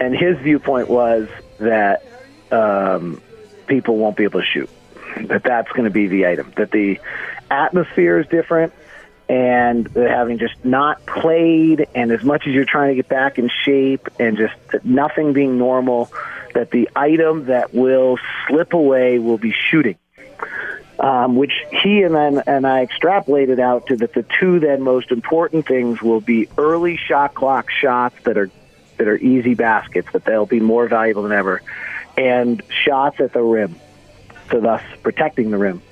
and 0.00 0.16
his 0.16 0.38
viewpoint 0.38 0.88
was 0.88 1.28
that 1.58 2.04
um, 2.50 3.20
people 3.66 3.96
won't 3.98 4.16
be 4.16 4.24
able 4.24 4.40
to 4.40 4.46
shoot. 4.46 4.70
That 5.26 5.42
that's 5.44 5.70
going 5.72 5.84
to 5.84 5.90
be 5.90 6.06
the 6.06 6.26
item. 6.26 6.52
That 6.56 6.70
the 6.70 6.98
atmosphere 7.50 8.18
is 8.18 8.26
different 8.28 8.72
and 9.28 9.88
having 9.94 10.38
just 10.38 10.64
not 10.64 11.04
played, 11.06 11.86
and 11.94 12.10
as 12.12 12.22
much 12.22 12.46
as 12.46 12.52
you're 12.52 12.64
trying 12.64 12.90
to 12.90 12.94
get 12.94 13.08
back 13.08 13.38
in 13.38 13.50
shape, 13.64 14.08
and 14.18 14.36
just 14.36 14.84
nothing 14.84 15.32
being 15.32 15.58
normal, 15.58 16.10
that 16.54 16.70
the 16.70 16.90
item 16.94 17.46
that 17.46 17.72
will 17.72 18.18
slip 18.46 18.72
away 18.72 19.18
will 19.18 19.38
be 19.38 19.52
shooting. 19.52 19.96
Um, 20.98 21.36
which 21.36 21.52
he 21.82 22.02
and 22.02 22.14
then 22.14 22.42
and 22.46 22.66
I 22.66 22.86
extrapolated 22.86 23.58
out 23.58 23.86
to 23.86 23.96
that 23.96 24.12
the 24.12 24.24
two 24.38 24.60
then 24.60 24.82
most 24.82 25.10
important 25.10 25.66
things 25.66 26.00
will 26.00 26.20
be 26.20 26.48
early 26.56 26.96
shot 26.96 27.34
clock 27.34 27.70
shots 27.70 28.14
that 28.24 28.36
are 28.36 28.50
that 28.98 29.08
are 29.08 29.16
easy 29.16 29.54
baskets 29.54 30.12
that 30.12 30.24
they'll 30.24 30.46
be 30.46 30.60
more 30.60 30.86
valuable 30.86 31.22
than 31.22 31.32
ever, 31.32 31.62
and 32.16 32.62
shots 32.84 33.18
at 33.20 33.32
the 33.32 33.42
rim, 33.42 33.74
so 34.50 34.60
thus 34.60 34.82
protecting 35.02 35.50
the 35.50 35.58
rim. 35.58 35.82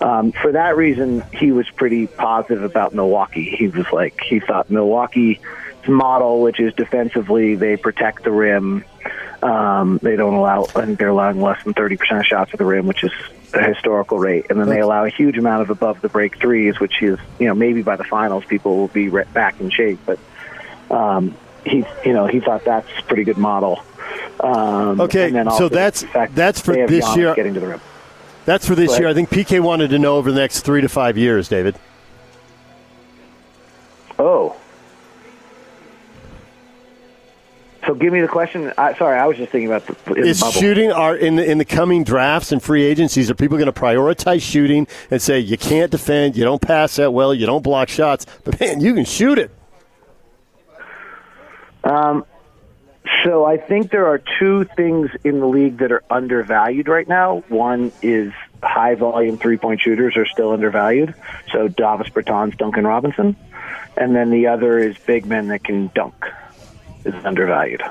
Um, 0.00 0.32
for 0.32 0.52
that 0.52 0.76
reason, 0.76 1.22
he 1.32 1.52
was 1.52 1.68
pretty 1.70 2.06
positive 2.06 2.62
about 2.62 2.94
Milwaukee. 2.94 3.44
He 3.44 3.68
was 3.68 3.86
like, 3.92 4.20
he 4.20 4.40
thought 4.40 4.70
Milwaukee's 4.70 5.38
model, 5.86 6.42
which 6.42 6.60
is 6.60 6.74
defensively, 6.74 7.54
they 7.54 7.76
protect 7.76 8.24
the 8.24 8.30
rim. 8.30 8.84
Um, 9.42 9.98
they 10.02 10.16
don't 10.16 10.34
allow, 10.34 10.64
I 10.76 10.86
think 10.86 10.98
they're 10.98 11.08
allowing 11.08 11.40
less 11.40 11.62
than 11.64 11.74
30% 11.74 12.20
of 12.20 12.26
shots 12.26 12.52
at 12.52 12.58
the 12.58 12.64
rim, 12.64 12.86
which 12.86 13.02
is 13.02 13.12
a 13.54 13.62
historical 13.62 14.18
rate. 14.18 14.46
And 14.50 14.60
then 14.60 14.68
they 14.68 14.80
allow 14.80 15.04
a 15.04 15.10
huge 15.10 15.36
amount 15.36 15.62
of 15.62 15.70
above 15.70 16.00
the 16.00 16.08
break 16.08 16.38
threes, 16.38 16.78
which 16.78 17.02
is, 17.02 17.18
you 17.38 17.46
know, 17.46 17.54
maybe 17.54 17.82
by 17.82 17.96
the 17.96 18.04
finals 18.04 18.44
people 18.44 18.76
will 18.76 18.88
be 18.88 19.08
back 19.08 19.60
in 19.60 19.70
shape. 19.70 19.98
But 20.06 20.18
um, 20.90 21.36
he, 21.64 21.84
you 22.04 22.12
know, 22.12 22.26
he 22.26 22.40
thought 22.40 22.64
that's 22.64 22.88
a 22.98 23.02
pretty 23.02 23.24
good 23.24 23.38
model. 23.38 23.82
Um, 24.40 25.00
okay, 25.00 25.30
so 25.56 25.68
that's 25.68 26.04
that's 26.34 26.60
for 26.60 26.74
this 26.86 27.16
year. 27.16 27.34
Getting 27.34 27.54
to 27.54 27.60
the 27.60 27.66
rim. 27.68 27.80
That's 28.44 28.66
for 28.66 28.74
this 28.74 28.98
year. 28.98 29.08
I 29.08 29.14
think 29.14 29.30
PK 29.30 29.60
wanted 29.60 29.90
to 29.90 29.98
know 29.98 30.16
over 30.16 30.32
the 30.32 30.40
next 30.40 30.60
three 30.60 30.80
to 30.80 30.88
five 30.88 31.16
years, 31.16 31.48
David. 31.48 31.76
Oh. 34.18 34.56
So 37.86 37.94
give 37.94 38.12
me 38.12 38.20
the 38.20 38.28
question. 38.28 38.72
I, 38.78 38.94
sorry, 38.94 39.18
I 39.18 39.26
was 39.26 39.36
just 39.36 39.50
thinking 39.50 39.68
about 39.68 39.86
the. 39.86 40.14
Is 40.14 40.40
the 40.40 40.50
shooting 40.52 40.92
are 40.92 41.16
in 41.16 41.36
the, 41.36 41.48
in 41.48 41.58
the 41.58 41.64
coming 41.64 42.04
drafts 42.04 42.52
and 42.52 42.62
free 42.62 42.84
agencies? 42.84 43.28
Are 43.28 43.34
people 43.34 43.58
going 43.58 43.72
to 43.72 43.80
prioritize 43.80 44.40
shooting 44.40 44.86
and 45.10 45.20
say 45.20 45.40
you 45.40 45.58
can't 45.58 45.90
defend, 45.90 46.36
you 46.36 46.44
don't 46.44 46.62
pass 46.62 46.96
that 46.96 47.12
well, 47.12 47.34
you 47.34 47.44
don't 47.44 47.62
block 47.62 47.88
shots, 47.88 48.24
but 48.44 48.60
man, 48.60 48.80
you 48.80 48.94
can 48.94 49.04
shoot 49.04 49.38
it? 49.38 49.50
Um, 51.82 52.24
so 53.24 53.44
I 53.44 53.56
think 53.56 53.90
there 53.90 54.06
are 54.06 54.20
two 54.38 54.64
things 54.64 55.10
in 55.24 55.40
the 55.40 55.46
league 55.46 55.78
that 55.78 55.92
are 55.92 56.02
undervalued 56.10 56.88
right 56.88 57.06
now. 57.08 57.42
One 57.48 57.92
is 58.02 58.32
high 58.62 58.94
volume 58.94 59.38
three 59.38 59.56
point 59.56 59.80
shooters 59.80 60.16
are 60.16 60.26
still 60.26 60.52
undervalued. 60.52 61.14
So 61.50 61.68
Davis 61.68 62.08
Bertans, 62.08 62.56
Duncan 62.56 62.86
Robinson. 62.86 63.36
And 63.96 64.14
then 64.16 64.30
the 64.30 64.46
other 64.46 64.78
is 64.78 64.96
big 65.06 65.26
men 65.26 65.48
that 65.48 65.64
can 65.64 65.90
dunk 65.94 66.14
is 67.04 67.14
undervalued. 67.24 67.82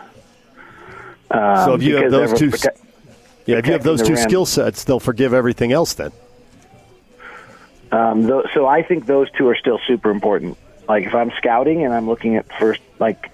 Um, 1.29 1.65
So 1.65 1.73
if 1.75 1.83
you 1.83 1.95
have 1.97 2.11
those 2.11 2.33
two, 2.37 2.49
prote- 2.49 2.77
yeah, 3.45 3.57
if 3.57 3.67
you 3.67 3.73
have 3.73 3.83
those 3.83 4.01
two 4.01 4.13
rim. 4.13 4.23
skill 4.23 4.45
sets, 4.45 4.83
they'll 4.83 4.99
forgive 4.99 5.33
everything 5.33 5.71
else. 5.71 5.93
Then 5.93 6.11
Um, 7.91 8.23
tho- 8.23 8.45
so 8.53 8.65
I 8.67 8.81
think 8.83 9.05
those 9.05 9.29
two 9.31 9.47
are 9.49 9.55
still 9.55 9.79
super 9.85 10.09
important. 10.09 10.57
Like 10.87 11.05
if 11.05 11.13
I'm 11.13 11.31
scouting 11.37 11.83
and 11.85 11.93
I'm 11.93 12.07
looking 12.07 12.35
at 12.37 12.45
first, 12.57 12.81
like 12.99 13.29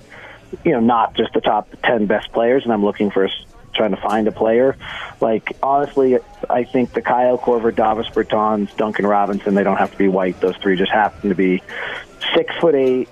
you 0.63 0.71
know, 0.71 0.79
not 0.79 1.15
just 1.15 1.33
the 1.33 1.41
top 1.41 1.69
ten 1.83 2.05
best 2.05 2.31
players, 2.31 2.63
and 2.63 2.73
I'm 2.73 2.83
looking 2.83 3.11
for 3.11 3.25
s- 3.25 3.45
trying 3.73 3.91
to 3.91 4.01
find 4.01 4.27
a 4.27 4.31
player. 4.31 4.75
Like 5.21 5.57
honestly, 5.61 6.19
I 6.49 6.63
think 6.63 6.93
the 6.93 7.01
Kyle 7.01 7.37
Korver, 7.37 7.75
Davis 7.75 8.07
Bertans, 8.09 8.75
Duncan 8.77 9.05
Robinson, 9.05 9.55
they 9.55 9.63
don't 9.63 9.77
have 9.77 9.91
to 9.91 9.97
be 9.97 10.07
white. 10.07 10.39
Those 10.41 10.57
three 10.57 10.77
just 10.77 10.91
happen 10.91 11.29
to 11.29 11.35
be 11.35 11.61
six 12.35 12.55
foot 12.55 12.75
eight 12.75 13.09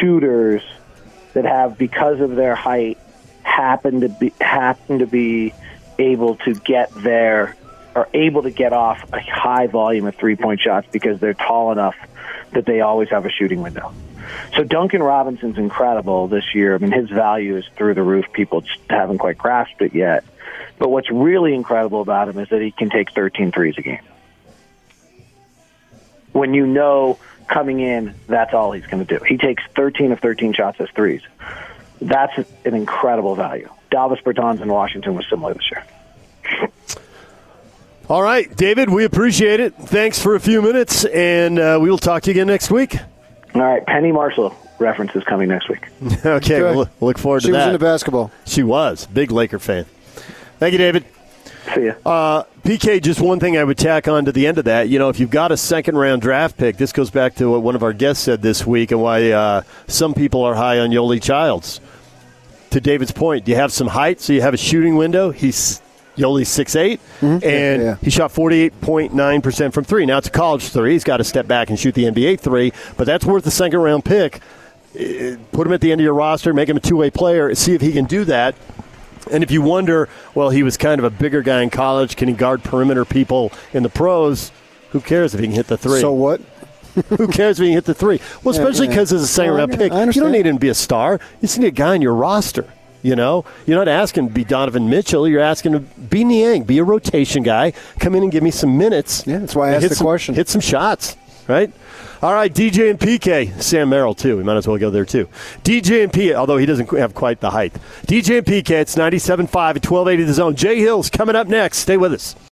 shooters 0.00 0.62
that 1.34 1.44
have, 1.44 1.76
because 1.76 2.20
of 2.20 2.36
their 2.36 2.54
height, 2.54 2.98
happen 3.42 4.00
to 4.00 4.08
be 4.08 4.32
happen 4.40 5.00
to 5.00 5.06
be 5.06 5.52
able 5.98 6.36
to 6.36 6.54
get 6.54 6.90
there 6.94 7.56
are 7.94 8.08
able 8.12 8.42
to 8.42 8.50
get 8.50 8.72
off 8.72 8.98
a 9.12 9.20
high 9.20 9.68
volume 9.68 10.06
of 10.06 10.14
three 10.16 10.34
point 10.34 10.60
shots 10.60 10.86
because 10.90 11.20
they're 11.20 11.34
tall 11.34 11.70
enough 11.70 11.94
that 12.52 12.66
they 12.66 12.80
always 12.80 13.08
have 13.10 13.26
a 13.26 13.30
shooting 13.30 13.62
window. 13.62 13.92
So 14.56 14.64
Duncan 14.64 15.02
Robinson's 15.02 15.58
incredible 15.58 16.28
this 16.28 16.54
year. 16.54 16.74
I 16.74 16.78
mean, 16.78 16.92
his 16.92 17.10
value 17.10 17.56
is 17.56 17.64
through 17.76 17.94
the 17.94 18.02
roof. 18.02 18.26
People 18.32 18.60
just 18.60 18.80
haven't 18.88 19.18
quite 19.18 19.38
grasped 19.38 19.82
it 19.82 19.94
yet. 19.94 20.24
But 20.78 20.90
what's 20.90 21.10
really 21.10 21.54
incredible 21.54 22.00
about 22.00 22.28
him 22.28 22.38
is 22.38 22.48
that 22.48 22.60
he 22.60 22.70
can 22.70 22.90
take 22.90 23.12
13 23.12 23.52
threes 23.52 23.74
a 23.78 23.82
game. 23.82 24.02
When 26.32 26.52
you 26.52 26.66
know 26.66 27.18
coming 27.46 27.80
in, 27.80 28.14
that's 28.26 28.54
all 28.54 28.72
he's 28.72 28.86
going 28.86 29.04
to 29.04 29.18
do. 29.18 29.24
He 29.24 29.36
takes 29.36 29.62
13 29.76 30.12
of 30.12 30.20
13 30.20 30.52
shots 30.52 30.80
as 30.80 30.88
threes. 30.90 31.22
That's 32.00 32.36
an 32.64 32.74
incredible 32.74 33.34
value. 33.34 33.68
Davis 33.90 34.20
Bertans 34.20 34.60
in 34.60 34.68
Washington 34.68 35.14
was 35.14 35.26
similar 35.30 35.54
this 35.54 35.70
year. 35.70 36.70
all 38.08 38.22
right, 38.22 38.54
David, 38.56 38.90
we 38.90 39.04
appreciate 39.04 39.60
it. 39.60 39.74
Thanks 39.74 40.20
for 40.20 40.34
a 40.34 40.40
few 40.40 40.60
minutes, 40.60 41.04
and 41.04 41.58
uh, 41.58 41.78
we 41.80 41.88
will 41.88 41.98
talk 41.98 42.24
to 42.24 42.30
you 42.30 42.32
again 42.32 42.48
next 42.48 42.70
week. 42.70 42.96
All 43.54 43.62
right, 43.62 43.86
Penny 43.86 44.10
Marshall 44.10 44.56
reference 44.78 45.14
is 45.14 45.22
coming 45.24 45.48
next 45.48 45.68
week. 45.68 45.88
okay, 46.26 46.60
we'll 46.60 46.88
look 47.00 47.18
forward 47.18 47.42
to 47.42 47.46
that. 47.46 47.48
She 47.48 47.52
was 47.52 47.58
that. 47.58 47.68
into 47.68 47.78
basketball. 47.78 48.32
she 48.44 48.62
was 48.62 49.06
big 49.06 49.30
Laker 49.30 49.58
fan. 49.58 49.86
Thank 50.58 50.72
you, 50.72 50.78
David. 50.78 51.04
See 51.74 51.86
ya. 51.86 51.94
Uh, 52.04 52.44
PK, 52.62 53.00
just 53.00 53.20
one 53.20 53.40
thing 53.40 53.56
I 53.56 53.64
would 53.64 53.78
tack 53.78 54.08
on 54.08 54.24
to 54.24 54.32
the 54.32 54.46
end 54.46 54.58
of 54.58 54.64
that. 54.66 54.88
You 54.88 54.98
know, 54.98 55.08
if 55.08 55.18
you've 55.20 55.30
got 55.30 55.52
a 55.52 55.56
second 55.56 55.96
round 55.96 56.20
draft 56.22 56.56
pick, 56.56 56.76
this 56.76 56.92
goes 56.92 57.10
back 57.10 57.36
to 57.36 57.50
what 57.50 57.62
one 57.62 57.74
of 57.74 57.82
our 57.82 57.92
guests 57.92 58.24
said 58.24 58.42
this 58.42 58.66
week 58.66 58.90
and 58.90 59.00
why 59.00 59.30
uh, 59.30 59.62
some 59.86 60.14
people 60.14 60.42
are 60.42 60.54
high 60.54 60.78
on 60.78 60.90
Yoeli 60.90 61.22
Childs. 61.22 61.80
To 62.70 62.80
David's 62.80 63.12
point, 63.12 63.44
do 63.44 63.52
you 63.52 63.56
have 63.56 63.72
some 63.72 63.86
height, 63.86 64.20
so 64.20 64.32
you 64.32 64.40
have 64.40 64.52
a 64.52 64.58
shooting 64.58 64.96
window. 64.96 65.30
He's 65.30 65.80
Yoeli's 66.16 66.48
6'8, 66.48 67.00
and 67.22 67.42
Yeah. 67.82 67.96
he 68.02 68.10
shot 68.10 68.32
48.9% 68.32 69.72
from 69.72 69.84
three. 69.84 70.06
Now 70.06 70.18
it's 70.18 70.28
a 70.28 70.30
college 70.30 70.68
three. 70.68 70.92
He's 70.92 71.04
got 71.04 71.16
to 71.18 71.24
step 71.24 71.46
back 71.46 71.70
and 71.70 71.78
shoot 71.78 71.94
the 71.94 72.04
NBA 72.06 72.36
three, 72.40 72.72
but 72.96 73.04
that's 73.06 73.24
worth 73.24 73.46
a 73.46 73.50
second 73.50 73.80
round 73.80 74.04
pick. 74.04 74.40
Uh, 74.94 75.36
Put 75.52 75.66
him 75.66 75.72
at 75.72 75.80
the 75.80 75.90
end 75.90 76.00
of 76.00 76.04
your 76.04 76.14
roster, 76.14 76.54
make 76.54 76.68
him 76.68 76.76
a 76.76 76.80
two 76.80 76.96
way 76.96 77.10
player, 77.10 77.52
see 77.54 77.74
if 77.74 77.80
he 77.80 77.92
can 77.92 78.04
do 78.04 78.24
that. 78.26 78.54
And 79.30 79.42
if 79.42 79.50
you 79.50 79.62
wonder, 79.62 80.08
well, 80.34 80.50
he 80.50 80.62
was 80.62 80.76
kind 80.76 80.98
of 80.98 81.04
a 81.04 81.10
bigger 81.10 81.40
guy 81.42 81.62
in 81.62 81.70
college. 81.70 82.14
Can 82.14 82.28
he 82.28 82.34
guard 82.34 82.62
perimeter 82.62 83.04
people 83.04 83.50
in 83.72 83.82
the 83.82 83.88
pros? 83.88 84.52
Who 84.90 85.00
cares 85.00 85.34
if 85.34 85.40
he 85.40 85.46
can 85.46 85.54
hit 85.56 85.66
the 85.66 85.78
three? 85.78 86.00
So 86.00 86.12
what? 86.12 86.40
Who 87.08 87.26
cares 87.26 87.58
if 87.58 87.62
he 87.64 87.68
can 87.70 87.74
hit 87.74 87.86
the 87.86 87.94
three? 87.94 88.20
Well, 88.44 88.54
Yeah, 88.54 88.60
especially 88.60 88.86
yeah. 88.86 88.92
because 88.92 89.12
as 89.12 89.22
a 89.22 89.26
second 89.26 89.54
round 89.54 89.72
pick, 89.72 89.92
you 89.92 90.20
don't 90.22 90.30
need 90.30 90.46
him 90.46 90.56
to 90.56 90.60
be 90.60 90.68
a 90.68 90.74
star. 90.74 91.14
You 91.40 91.48
just 91.48 91.58
need 91.58 91.66
a 91.68 91.70
guy 91.72 91.94
on 91.94 92.02
your 92.02 92.14
roster. 92.14 92.66
You 93.04 93.14
know, 93.14 93.44
you're 93.66 93.76
not 93.76 93.86
asking 93.86 94.28
to 94.28 94.34
be 94.34 94.44
Donovan 94.44 94.88
Mitchell. 94.88 95.28
You're 95.28 95.42
asking 95.42 95.72
to 95.72 95.80
be 95.80 96.24
Niang, 96.24 96.64
be 96.64 96.78
a 96.78 96.84
rotation 96.84 97.42
guy. 97.42 97.74
Come 98.00 98.14
in 98.14 98.22
and 98.22 98.32
give 98.32 98.42
me 98.42 98.50
some 98.50 98.78
minutes. 98.78 99.26
Yeah, 99.26 99.40
that's 99.40 99.54
why 99.54 99.68
I 99.68 99.72
asked 99.74 99.82
hit 99.82 99.88
the 99.90 99.94
some- 99.96 100.06
question. 100.06 100.34
Hit 100.34 100.48
some 100.48 100.62
shots, 100.62 101.14
right? 101.46 101.70
All 102.22 102.32
right, 102.32 102.50
DJ 102.52 102.88
and 102.88 102.98
PK, 102.98 103.60
Sam 103.60 103.90
Merrill 103.90 104.14
too. 104.14 104.38
We 104.38 104.42
might 104.42 104.56
as 104.56 104.66
well 104.66 104.78
go 104.78 104.88
there 104.88 105.04
too. 105.04 105.28
DJ 105.62 106.04
and 106.04 106.10
PK, 106.10 106.34
although 106.34 106.56
he 106.56 106.64
doesn't 106.64 106.88
have 106.98 107.14
quite 107.14 107.40
the 107.40 107.50
height. 107.50 107.74
DJ 108.06 108.38
and 108.38 108.46
PK, 108.46 108.70
it's 108.70 108.94
97.5 108.96 109.44
at 109.76 109.84
1280 109.84 110.22
the 110.22 110.32
zone. 110.32 110.56
Jay 110.56 110.78
Hill's 110.80 111.10
coming 111.10 111.36
up 111.36 111.46
next. 111.46 111.78
Stay 111.80 111.98
with 111.98 112.14
us. 112.14 112.34